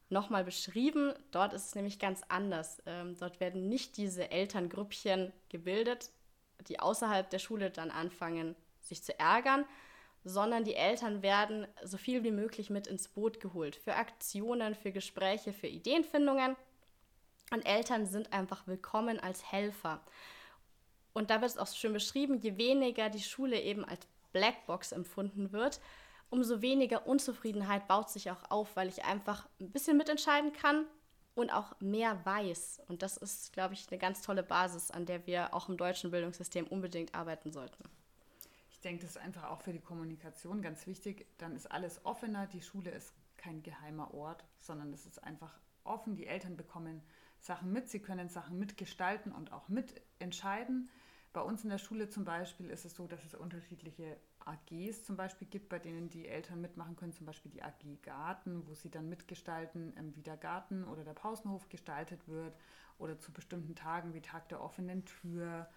nochmal 0.09 0.43
beschrieben. 0.43 1.13
Dort 1.31 1.53
ist 1.53 1.67
es 1.67 1.75
nämlich 1.75 1.99
ganz 1.99 2.21
anders. 2.27 2.81
Ähm, 2.85 3.15
dort 3.19 3.39
werden 3.39 3.69
nicht 3.69 3.97
diese 3.97 4.31
Elterngrüppchen 4.31 5.31
gebildet, 5.49 6.09
die 6.67 6.79
außerhalb 6.79 7.29
der 7.29 7.39
Schule 7.39 7.71
dann 7.71 7.91
anfangen, 7.91 8.55
sich 8.81 9.03
zu 9.03 9.17
ärgern, 9.17 9.65
sondern 10.23 10.63
die 10.63 10.75
Eltern 10.75 11.21
werden 11.21 11.67
so 11.83 11.97
viel 11.97 12.23
wie 12.23 12.31
möglich 12.31 12.69
mit 12.69 12.87
ins 12.87 13.07
Boot 13.07 13.39
geholt 13.39 13.75
für 13.75 13.95
Aktionen, 13.95 14.75
für 14.75 14.91
Gespräche, 14.91 15.53
für 15.53 15.67
Ideenfindungen. 15.67 16.55
Und 17.51 17.65
Eltern 17.65 18.05
sind 18.05 18.33
einfach 18.33 18.67
willkommen 18.67 19.19
als 19.19 19.51
Helfer. 19.51 20.01
Und 21.13 21.29
da 21.29 21.41
wird 21.41 21.51
es 21.51 21.57
auch 21.57 21.67
schön 21.67 21.93
beschrieben, 21.93 22.39
je 22.39 22.57
weniger 22.57 23.09
die 23.09 23.21
Schule 23.21 23.59
eben 23.59 23.85
als 23.85 24.05
Blackbox 24.31 24.91
empfunden 24.91 25.51
wird, 25.51 25.79
umso 26.29 26.61
weniger 26.61 27.07
Unzufriedenheit 27.07 27.87
baut 27.87 28.09
sich 28.09 28.29
auch 28.29 28.51
auf, 28.51 28.75
weil 28.75 28.87
ich 28.87 29.03
einfach 29.03 29.47
ein 29.59 29.71
bisschen 29.71 29.97
mitentscheiden 29.97 30.53
kann 30.53 30.85
und 31.35 31.51
auch 31.51 31.79
mehr 31.79 32.25
weiß. 32.25 32.81
Und 32.87 33.01
das 33.01 33.17
ist, 33.17 33.53
glaube 33.53 33.73
ich, 33.73 33.87
eine 33.89 33.99
ganz 33.99 34.21
tolle 34.21 34.43
Basis, 34.43 34.91
an 34.91 35.05
der 35.05 35.25
wir 35.27 35.53
auch 35.53 35.69
im 35.69 35.77
deutschen 35.77 36.11
Bildungssystem 36.11 36.67
unbedingt 36.67 37.15
arbeiten 37.15 37.51
sollten. 37.51 37.83
Ich 38.71 38.79
denke, 38.79 39.01
das 39.01 39.11
ist 39.11 39.21
einfach 39.21 39.49
auch 39.49 39.61
für 39.61 39.73
die 39.73 39.81
Kommunikation 39.81 40.61
ganz 40.61 40.87
wichtig. 40.87 41.25
Dann 41.37 41.55
ist 41.55 41.71
alles 41.71 42.05
offener. 42.05 42.47
Die 42.47 42.61
Schule 42.61 42.91
ist 42.91 43.13
kein 43.37 43.63
geheimer 43.63 44.13
Ort, 44.13 44.43
sondern 44.57 44.93
es 44.93 45.05
ist 45.05 45.23
einfach 45.23 45.59
offen. 45.83 46.15
Die 46.15 46.27
Eltern 46.27 46.55
bekommen 46.55 47.01
Sachen 47.39 47.71
mit, 47.71 47.89
sie 47.89 47.99
können 47.99 48.29
Sachen 48.29 48.59
mitgestalten 48.59 49.31
und 49.31 49.51
auch 49.51 49.69
mitentscheiden. 49.69 50.89
Bei 51.33 51.41
uns 51.41 51.63
in 51.63 51.69
der 51.69 51.77
Schule 51.77 52.09
zum 52.09 52.25
Beispiel 52.25 52.69
ist 52.69 52.85
es 52.85 52.95
so, 52.95 53.07
dass 53.07 53.23
es 53.23 53.35
unterschiedliche 53.35 54.17
AGs 54.45 55.03
zum 55.03 55.15
Beispiel 55.15 55.47
gibt, 55.47 55.69
bei 55.69 55.79
denen 55.79 56.09
die 56.09 56.27
Eltern 56.27 56.61
mitmachen 56.61 56.95
können, 56.95 57.13
zum 57.13 57.25
Beispiel 57.25 57.51
die 57.51 57.63
AG 57.63 58.01
Garten, 58.01 58.67
wo 58.67 58.73
sie 58.73 58.89
dann 58.89 59.09
mitgestalten, 59.09 59.93
ähm, 59.97 60.15
wie 60.15 60.21
der 60.21 60.37
Garten 60.37 60.83
oder 60.83 61.03
der 61.03 61.13
Pausenhof 61.13 61.69
gestaltet 61.69 62.27
wird 62.27 62.55
oder 62.97 63.19
zu 63.19 63.31
bestimmten 63.31 63.75
Tagen 63.75 64.13
wie 64.13 64.21
Tag 64.21 64.49
der 64.49 64.61
offenen 64.61 65.05
Tür 65.05 65.67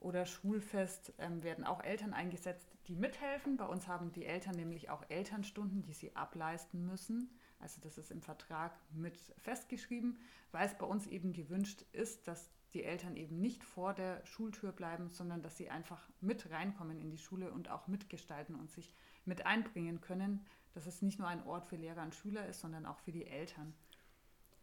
oder 0.00 0.24
Schulfest 0.24 1.12
ähm, 1.18 1.42
werden 1.42 1.64
auch 1.64 1.82
Eltern 1.82 2.14
eingesetzt, 2.14 2.68
die 2.88 2.96
mithelfen. 2.96 3.56
Bei 3.56 3.66
uns 3.66 3.86
haben 3.86 4.12
die 4.12 4.24
Eltern 4.24 4.56
nämlich 4.56 4.90
auch 4.90 5.04
Elternstunden, 5.08 5.82
die 5.82 5.92
sie 5.92 6.16
ableisten 6.16 6.86
müssen. 6.86 7.30
Also 7.58 7.80
das 7.82 7.98
ist 7.98 8.10
im 8.10 8.22
Vertrag 8.22 8.72
mit 8.92 9.18
festgeschrieben, 9.38 10.18
weil 10.52 10.66
es 10.66 10.74
bei 10.74 10.86
uns 10.86 11.06
eben 11.06 11.32
gewünscht 11.32 11.84
ist, 11.92 12.26
dass 12.26 12.48
die 12.72 12.84
Eltern 12.84 13.16
eben 13.16 13.40
nicht 13.40 13.64
vor 13.64 13.94
der 13.94 14.24
Schultür 14.24 14.72
bleiben, 14.72 15.08
sondern 15.08 15.42
dass 15.42 15.56
sie 15.56 15.70
einfach 15.70 16.08
mit 16.20 16.50
reinkommen 16.50 17.00
in 17.00 17.10
die 17.10 17.18
Schule 17.18 17.50
und 17.50 17.68
auch 17.70 17.88
mitgestalten 17.88 18.54
und 18.54 18.70
sich 18.70 18.94
mit 19.24 19.46
einbringen 19.46 20.00
können, 20.00 20.46
dass 20.72 20.86
es 20.86 21.02
nicht 21.02 21.18
nur 21.18 21.28
ein 21.28 21.44
Ort 21.46 21.66
für 21.66 21.76
Lehrer 21.76 22.02
und 22.02 22.14
Schüler 22.14 22.46
ist, 22.46 22.60
sondern 22.60 22.86
auch 22.86 22.98
für 22.98 23.12
die 23.12 23.26
Eltern. 23.26 23.74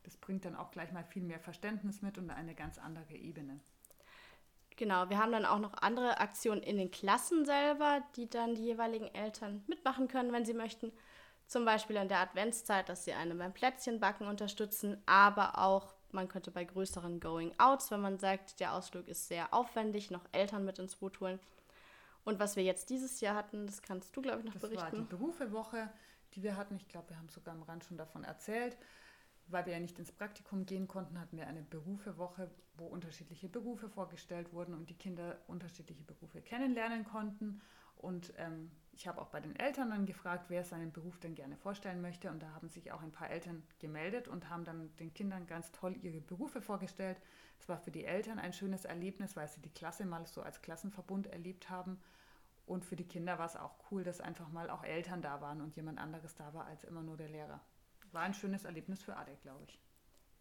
Das 0.03 0.15
bringt 0.15 0.45
dann 0.45 0.55
auch 0.55 0.71
gleich 0.71 0.91
mal 0.93 1.03
viel 1.03 1.23
mehr 1.23 1.39
Verständnis 1.39 2.01
mit 2.01 2.17
und 2.17 2.29
eine 2.29 2.55
ganz 2.55 2.77
andere 2.77 3.13
Ebene. 3.13 3.59
Genau, 4.77 5.09
wir 5.09 5.17
haben 5.17 5.31
dann 5.31 5.45
auch 5.45 5.59
noch 5.59 5.73
andere 5.73 6.19
Aktionen 6.19 6.61
in 6.61 6.77
den 6.77 6.91
Klassen 6.91 7.45
selber, 7.45 8.03
die 8.15 8.29
dann 8.29 8.55
die 8.55 8.63
jeweiligen 8.63 9.07
Eltern 9.13 9.63
mitmachen 9.67 10.07
können, 10.07 10.31
wenn 10.31 10.45
sie 10.45 10.53
möchten. 10.53 10.93
Zum 11.47 11.65
Beispiel 11.65 11.95
in 11.95 12.09
der 12.09 12.19
Adventszeit, 12.19 12.87
dass 12.87 13.03
sie 13.03 13.13
einen 13.13 13.37
beim 13.37 13.53
Plätzchenbacken 13.53 14.27
unterstützen, 14.27 15.01
aber 15.05 15.57
auch 15.57 15.96
man 16.11 16.27
könnte 16.27 16.51
bei 16.51 16.63
größeren 16.63 17.19
Going-Outs, 17.19 17.91
wenn 17.91 18.01
man 18.01 18.19
sagt, 18.19 18.59
der 18.59 18.73
Ausflug 18.73 19.07
ist 19.07 19.27
sehr 19.27 19.53
aufwendig, 19.53 20.11
noch 20.11 20.25
Eltern 20.31 20.65
mit 20.65 20.79
ins 20.79 20.95
Boot 20.95 21.19
holen. 21.19 21.39
Und 22.23 22.39
was 22.39 22.55
wir 22.55 22.63
jetzt 22.63 22.89
dieses 22.89 23.21
Jahr 23.21 23.35
hatten, 23.35 23.67
das 23.67 23.81
kannst 23.81 24.15
du, 24.15 24.21
glaube 24.21 24.39
ich, 24.39 24.45
noch 24.45 24.53
das 24.53 24.61
berichten. 24.61 24.83
Das 24.83 24.93
war 24.93 24.99
die 24.99 25.07
Berufewoche, 25.07 25.89
die 26.33 26.43
wir 26.43 26.57
hatten. 26.57 26.75
Ich 26.75 26.87
glaube, 26.87 27.09
wir 27.09 27.17
haben 27.17 27.29
sogar 27.29 27.53
am 27.53 27.63
Rand 27.63 27.85
schon 27.85 27.97
davon 27.97 28.23
erzählt. 28.23 28.77
Weil 29.49 29.65
wir 29.65 29.73
ja 29.73 29.79
nicht 29.79 29.97
ins 29.97 30.11
Praktikum 30.11 30.65
gehen 30.65 30.89
konnten, 30.89 31.21
hatten 31.21 31.37
wir 31.37 31.47
eine 31.47 31.61
Berufewoche, 31.61 32.51
wo 32.75 32.85
unterschiedliche 32.85 33.47
Berufe 33.47 33.87
vorgestellt 33.87 34.51
wurden 34.51 34.73
und 34.73 34.89
die 34.89 34.93
Kinder 34.93 35.37
unterschiedliche 35.47 36.03
Berufe 36.03 36.41
kennenlernen 36.41 37.05
konnten. 37.05 37.61
Und 37.95 38.33
ähm, 38.35 38.71
ich 38.97 39.07
habe 39.07 39.21
auch 39.21 39.29
bei 39.29 39.39
den 39.39 39.55
Eltern 39.55 39.91
dann 39.91 40.07
gefragt, 40.07 40.45
wer 40.47 40.63
seinen 40.63 40.91
Beruf 40.91 41.19
denn 41.19 41.35
gerne 41.35 41.55
vorstellen 41.55 42.01
möchte. 42.01 42.31
Und 42.31 42.41
da 42.41 42.49
haben 42.55 42.67
sich 42.67 42.91
auch 42.91 43.03
ein 43.03 43.11
paar 43.11 43.29
Eltern 43.29 43.61
gemeldet 43.77 44.27
und 44.27 44.49
haben 44.49 44.65
dann 44.65 44.93
den 44.95 45.13
Kindern 45.13 45.45
ganz 45.45 45.71
toll 45.71 45.95
ihre 46.01 46.19
Berufe 46.19 46.61
vorgestellt. 46.61 47.21
Es 47.59 47.69
war 47.69 47.77
für 47.77 47.91
die 47.91 48.05
Eltern 48.05 48.39
ein 48.39 48.53
schönes 48.53 48.85
Erlebnis, 48.85 49.35
weil 49.35 49.47
sie 49.47 49.61
die 49.61 49.69
Klasse 49.69 50.03
mal 50.07 50.25
so 50.25 50.41
als 50.41 50.63
Klassenverbund 50.63 51.27
erlebt 51.27 51.69
haben. 51.69 51.99
Und 52.65 52.85
für 52.85 52.95
die 52.95 53.07
Kinder 53.07 53.37
war 53.37 53.45
es 53.45 53.55
auch 53.55 53.75
cool, 53.91 54.03
dass 54.03 54.19
einfach 54.19 54.49
mal 54.49 54.71
auch 54.71 54.83
Eltern 54.83 55.21
da 55.21 55.41
waren 55.41 55.61
und 55.61 55.75
jemand 55.75 55.99
anderes 55.99 56.33
da 56.33 56.55
war 56.55 56.65
als 56.65 56.83
immer 56.83 57.03
nur 57.03 57.17
der 57.17 57.29
Lehrer. 57.29 57.61
War 58.13 58.23
ein 58.23 58.33
schönes 58.33 58.63
Erlebnis 58.63 59.03
für 59.03 59.15
Adek, 59.15 59.39
glaube 59.43 59.63
ich. 59.67 59.79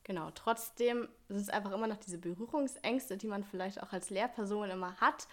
Genau, 0.06 0.30
trotzdem 0.30 1.08
sind 1.28 1.40
es 1.40 1.48
einfach 1.48 1.72
immer 1.72 1.88
noch 1.88 1.96
diese 1.96 2.18
Berührungsängste, 2.18 3.16
die 3.16 3.26
man 3.26 3.42
vielleicht 3.42 3.82
auch 3.82 3.92
als 3.92 4.08
Lehrperson 4.08 4.70
immer 4.70 4.96
hat, 5.00 5.26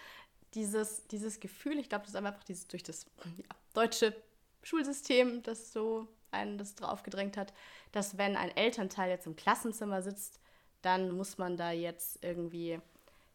dieses, 0.53 1.07
dieses 1.07 1.39
Gefühl, 1.39 1.79
ich 1.79 1.89
glaube, 1.89 2.03
das 2.03 2.13
ist 2.13 2.15
einfach 2.15 2.43
dieses, 2.43 2.67
durch 2.67 2.83
das 2.83 3.05
ja, 3.37 3.55
deutsche 3.73 4.15
Schulsystem, 4.61 5.43
das 5.43 5.73
so 5.73 6.07
einen 6.31 6.57
das 6.57 6.75
drauf 6.75 7.03
gedrängt 7.03 7.37
hat, 7.37 7.53
dass 7.91 8.17
wenn 8.17 8.35
ein 8.35 8.55
Elternteil 8.55 9.09
jetzt 9.09 9.27
im 9.27 9.35
Klassenzimmer 9.35 10.01
sitzt, 10.01 10.39
dann 10.81 11.11
muss 11.11 11.37
man 11.37 11.57
da 11.57 11.71
jetzt 11.71 12.23
irgendwie 12.23 12.79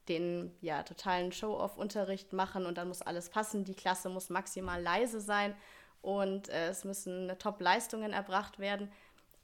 den 0.09 0.55
ja, 0.61 0.83
totalen 0.83 1.33
Show-off-Unterricht 1.33 2.33
machen 2.33 2.67
und 2.67 2.79
dann 2.79 2.89
muss 2.89 3.03
alles 3.03 3.29
passen. 3.29 3.65
Die 3.65 3.75
Klasse 3.75 4.09
muss 4.09 4.31
maximal 4.31 4.83
leise 4.83 5.21
sein 5.21 5.55
und 6.03 6.49
äh, 6.49 6.69
es 6.69 6.85
müssen 6.85 7.33
Top-Leistungen 7.39 8.13
erbracht 8.13 8.59
werden. 8.59 8.91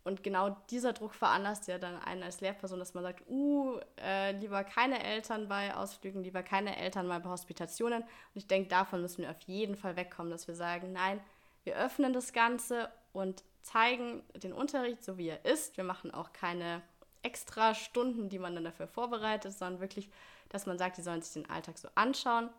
Und 0.04 0.22
genau 0.22 0.50
dieser 0.68 0.92
Druck 0.92 1.14
veranlasst 1.14 1.66
ja 1.66 1.78
dann 1.78 1.96
einen 1.96 2.22
als 2.22 2.42
Lehrperson, 2.42 2.78
dass 2.78 2.92
man 2.92 3.04
sagt, 3.04 3.24
uh, 3.28 3.78
äh, 3.98 4.32
lieber 4.32 4.62
keine 4.62 5.02
Eltern 5.02 5.48
bei 5.48 5.74
Ausflügen, 5.74 6.22
lieber 6.22 6.42
keine 6.42 6.76
Eltern 6.76 7.06
mal 7.06 7.20
bei 7.20 7.30
Hospitationen. 7.30 8.02
Und 8.02 8.08
ich 8.34 8.46
denke, 8.46 8.68
davon 8.68 9.00
müssen 9.00 9.22
wir 9.22 9.30
auf 9.30 9.40
jeden 9.46 9.76
Fall 9.76 9.96
wegkommen, 9.96 10.30
dass 10.30 10.46
wir 10.46 10.54
sagen, 10.54 10.92
nein, 10.92 11.20
wir 11.64 11.76
öffnen 11.76 12.12
das 12.12 12.34
Ganze 12.34 12.90
und 13.14 13.44
zeigen 13.62 14.22
den 14.34 14.52
Unterricht 14.52 15.02
so, 15.02 15.16
wie 15.16 15.28
er 15.28 15.46
ist. 15.46 15.78
Wir 15.78 15.84
machen 15.84 16.12
auch 16.12 16.34
keine 16.34 16.82
extra 17.22 17.74
Stunden, 17.74 18.28
die 18.28 18.38
man 18.38 18.54
dann 18.54 18.64
dafür 18.64 18.86
vorbereitet, 18.86 19.54
sondern 19.54 19.80
wirklich, 19.80 20.10
dass 20.50 20.66
man 20.66 20.76
sagt, 20.76 20.98
die 20.98 21.02
sollen 21.02 21.22
sich 21.22 21.32
den 21.32 21.50
Alltag 21.50 21.78
so 21.78 21.88
anschauen 21.94 22.50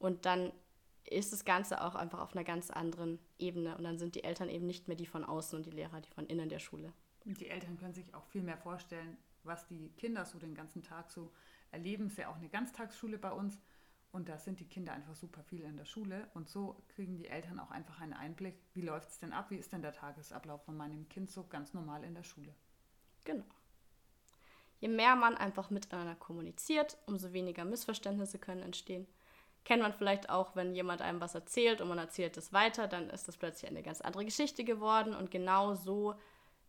und 0.00 0.26
dann 0.26 0.52
ist 1.04 1.32
das 1.32 1.44
Ganze 1.44 1.82
auch 1.82 1.94
einfach 1.94 2.20
auf 2.20 2.34
einer 2.34 2.44
ganz 2.44 2.70
anderen 2.70 3.18
Ebene. 3.38 3.76
Und 3.76 3.84
dann 3.84 3.98
sind 3.98 4.14
die 4.14 4.24
Eltern 4.24 4.48
eben 4.48 4.66
nicht 4.66 4.88
mehr 4.88 4.96
die 4.96 5.06
von 5.06 5.24
außen 5.24 5.56
und 5.56 5.66
die 5.66 5.70
Lehrer 5.70 6.00
die 6.00 6.10
von 6.10 6.26
innen 6.26 6.48
der 6.48 6.58
Schule. 6.58 6.92
Und 7.24 7.40
die 7.40 7.48
Eltern 7.48 7.78
können 7.78 7.94
sich 7.94 8.14
auch 8.14 8.26
viel 8.26 8.42
mehr 8.42 8.58
vorstellen, 8.58 9.16
was 9.44 9.66
die 9.66 9.90
Kinder 9.96 10.24
so 10.24 10.38
den 10.38 10.54
ganzen 10.54 10.82
Tag 10.82 11.10
so 11.10 11.32
erleben. 11.70 12.06
Es 12.06 12.12
ist 12.12 12.18
ja 12.18 12.28
auch 12.28 12.36
eine 12.36 12.48
Ganztagsschule 12.48 13.18
bei 13.18 13.32
uns. 13.32 13.58
Und 14.12 14.28
da 14.28 14.38
sind 14.38 14.60
die 14.60 14.68
Kinder 14.68 14.92
einfach 14.92 15.14
super 15.14 15.42
viel 15.42 15.62
in 15.62 15.76
der 15.76 15.86
Schule. 15.86 16.28
Und 16.34 16.48
so 16.48 16.82
kriegen 16.88 17.16
die 17.16 17.28
Eltern 17.28 17.58
auch 17.58 17.70
einfach 17.70 18.00
einen 18.00 18.12
Einblick, 18.12 18.56
wie 18.74 18.82
läuft 18.82 19.08
es 19.08 19.18
denn 19.18 19.32
ab, 19.32 19.50
wie 19.50 19.56
ist 19.56 19.72
denn 19.72 19.82
der 19.82 19.92
Tagesablauf 19.92 20.64
von 20.64 20.76
meinem 20.76 21.08
Kind 21.08 21.30
so 21.30 21.46
ganz 21.46 21.72
normal 21.72 22.04
in 22.04 22.14
der 22.14 22.22
Schule. 22.22 22.54
Genau. 23.24 23.44
Je 24.80 24.88
mehr 24.88 25.16
man 25.16 25.36
einfach 25.36 25.70
miteinander 25.70 26.16
kommuniziert, 26.16 26.98
umso 27.06 27.32
weniger 27.32 27.64
Missverständnisse 27.64 28.38
können 28.38 28.62
entstehen 28.62 29.06
kennt 29.64 29.82
man 29.82 29.92
vielleicht 29.92 30.30
auch, 30.30 30.56
wenn 30.56 30.74
jemand 30.74 31.02
einem 31.02 31.20
was 31.20 31.34
erzählt 31.34 31.80
und 31.80 31.88
man 31.88 31.98
erzählt 31.98 32.36
es 32.36 32.52
weiter, 32.52 32.88
dann 32.88 33.10
ist 33.10 33.28
das 33.28 33.36
plötzlich 33.36 33.70
eine 33.70 33.82
ganz 33.82 34.00
andere 34.00 34.24
Geschichte 34.24 34.64
geworden 34.64 35.14
und 35.14 35.30
genau 35.30 35.74
so 35.74 36.14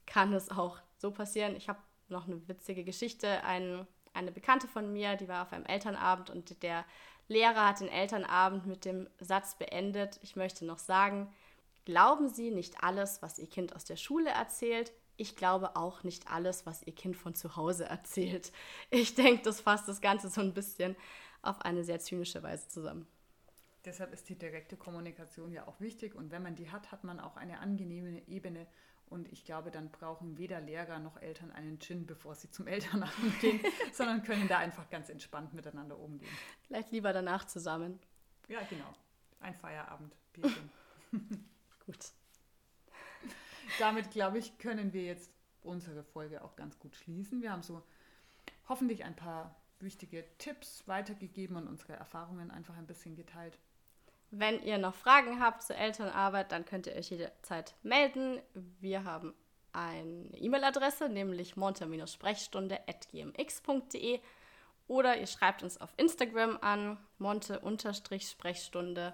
kann 0.05 0.33
es 0.33 0.49
auch 0.51 0.77
so 0.97 1.11
passieren. 1.11 1.55
Ich 1.55 1.69
habe 1.69 1.79
noch 2.07 2.27
eine 2.27 2.47
witzige 2.47 2.83
Geschichte. 2.83 3.43
Ein, 3.43 3.87
eine 4.13 4.31
Bekannte 4.31 4.67
von 4.67 4.91
mir, 4.93 5.15
die 5.15 5.27
war 5.27 5.43
auf 5.43 5.53
einem 5.53 5.65
Elternabend 5.65 6.29
und 6.29 6.61
der 6.61 6.85
Lehrer 7.27 7.67
hat 7.67 7.79
den 7.79 7.89
Elternabend 7.89 8.65
mit 8.65 8.85
dem 8.85 9.09
Satz 9.19 9.57
beendet, 9.57 10.19
ich 10.21 10.35
möchte 10.35 10.65
noch 10.65 10.79
sagen, 10.79 11.33
glauben 11.85 12.27
Sie 12.27 12.51
nicht 12.51 12.83
alles, 12.83 13.21
was 13.21 13.39
Ihr 13.39 13.49
Kind 13.49 13.75
aus 13.75 13.85
der 13.85 13.95
Schule 13.95 14.29
erzählt, 14.29 14.91
ich 15.15 15.35
glaube 15.35 15.75
auch 15.75 16.03
nicht 16.03 16.29
alles, 16.29 16.65
was 16.65 16.83
Ihr 16.83 16.93
Kind 16.93 17.15
von 17.15 17.35
zu 17.35 17.55
Hause 17.55 17.85
erzählt. 17.85 18.51
Ich 18.89 19.15
denke, 19.15 19.43
das 19.43 19.61
fasst 19.61 19.87
das 19.87 20.01
Ganze 20.01 20.29
so 20.29 20.41
ein 20.41 20.53
bisschen 20.53 20.95
auf 21.43 21.61
eine 21.61 21.83
sehr 21.83 21.99
zynische 21.99 22.41
Weise 22.41 22.67
zusammen. 22.67 23.07
Deshalb 23.85 24.13
ist 24.13 24.29
die 24.29 24.35
direkte 24.35 24.77
Kommunikation 24.77 25.51
ja 25.51 25.67
auch 25.67 25.79
wichtig 25.79 26.15
und 26.15 26.31
wenn 26.31 26.41
man 26.41 26.55
die 26.55 26.71
hat, 26.71 26.91
hat 26.91 27.03
man 27.03 27.19
auch 27.19 27.35
eine 27.35 27.59
angenehme 27.59 28.25
Ebene 28.27 28.65
und 29.07 29.31
ich 29.31 29.43
glaube, 29.45 29.69
dann 29.69 29.91
brauchen 29.91 30.37
weder 30.37 30.61
Lehrer 30.61 30.99
noch 30.99 31.21
Eltern 31.21 31.51
einen 31.51 31.79
Gin, 31.79 32.05
bevor 32.05 32.33
sie 32.33 32.49
zum 32.49 32.65
Elternabend 32.65 33.39
gehen, 33.41 33.59
sondern 33.91 34.23
können 34.23 34.47
da 34.47 34.57
einfach 34.57 34.89
ganz 34.89 35.09
entspannt 35.09 35.53
miteinander 35.53 35.99
umgehen. 35.99 36.31
Vielleicht 36.65 36.91
lieber 36.91 37.13
danach 37.13 37.45
zusammen. 37.45 37.99
Ja, 38.47 38.61
genau. 38.69 38.91
Ein 39.39 39.53
Feierabend. 39.55 40.15
Gut. 41.85 42.13
Damit, 43.79 44.11
glaube 44.11 44.39
ich, 44.39 44.57
können 44.57 44.93
wir 44.93 45.03
jetzt 45.03 45.31
unsere 45.61 46.03
Folge 46.03 46.43
auch 46.43 46.55
ganz 46.55 46.79
gut 46.79 46.95
schließen. 46.95 47.41
Wir 47.41 47.51
haben 47.51 47.63
so 47.63 47.83
hoffentlich 48.67 49.03
ein 49.03 49.15
paar 49.15 49.55
wichtige 49.83 50.25
Tipps 50.37 50.87
weitergegeben 50.87 51.57
und 51.57 51.67
unsere 51.67 51.93
Erfahrungen 51.93 52.51
einfach 52.51 52.77
ein 52.77 52.87
bisschen 52.87 53.15
geteilt. 53.15 53.59
Wenn 54.31 54.63
ihr 54.63 54.79
noch 54.79 54.95
Fragen 54.95 55.39
habt 55.39 55.61
zur 55.61 55.75
Elternarbeit, 55.75 56.51
dann 56.51 56.65
könnt 56.65 56.87
ihr 56.87 56.95
euch 56.95 57.11
jederzeit 57.11 57.75
melden. 57.83 58.41
Wir 58.79 59.03
haben 59.03 59.35
eine 59.73 60.35
E-Mail-Adresse, 60.37 61.09
nämlich 61.09 61.55
monte-sprechstunde.gmx.de 61.55 64.19
oder 64.87 65.17
ihr 65.17 65.27
schreibt 65.27 65.61
uns 65.63 65.79
auf 65.79 65.93
Instagram 65.97 66.57
an, 66.61 66.97
monte-sprechstunde. 67.17 69.13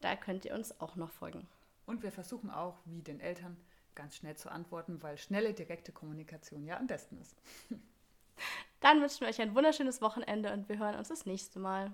Da 0.00 0.16
könnt 0.16 0.44
ihr 0.44 0.54
uns 0.54 0.80
auch 0.80 0.96
noch 0.96 1.10
folgen. 1.10 1.46
Und 1.86 2.02
wir 2.02 2.10
versuchen 2.12 2.50
auch, 2.50 2.76
wie 2.84 3.00
den 3.02 3.20
Eltern, 3.20 3.56
ganz 3.94 4.16
schnell 4.16 4.36
zu 4.36 4.50
antworten, 4.50 5.02
weil 5.02 5.16
schnelle, 5.18 5.54
direkte 5.54 5.92
Kommunikation 5.92 6.64
ja 6.64 6.78
am 6.78 6.86
besten 6.86 7.20
ist. 7.20 7.36
Dann 8.84 9.00
wünschen 9.00 9.22
wir 9.22 9.28
euch 9.28 9.40
ein 9.40 9.54
wunderschönes 9.54 10.02
Wochenende 10.02 10.52
und 10.52 10.68
wir 10.68 10.76
hören 10.76 10.96
uns 10.96 11.08
das 11.08 11.24
nächste 11.24 11.58
Mal. 11.58 11.90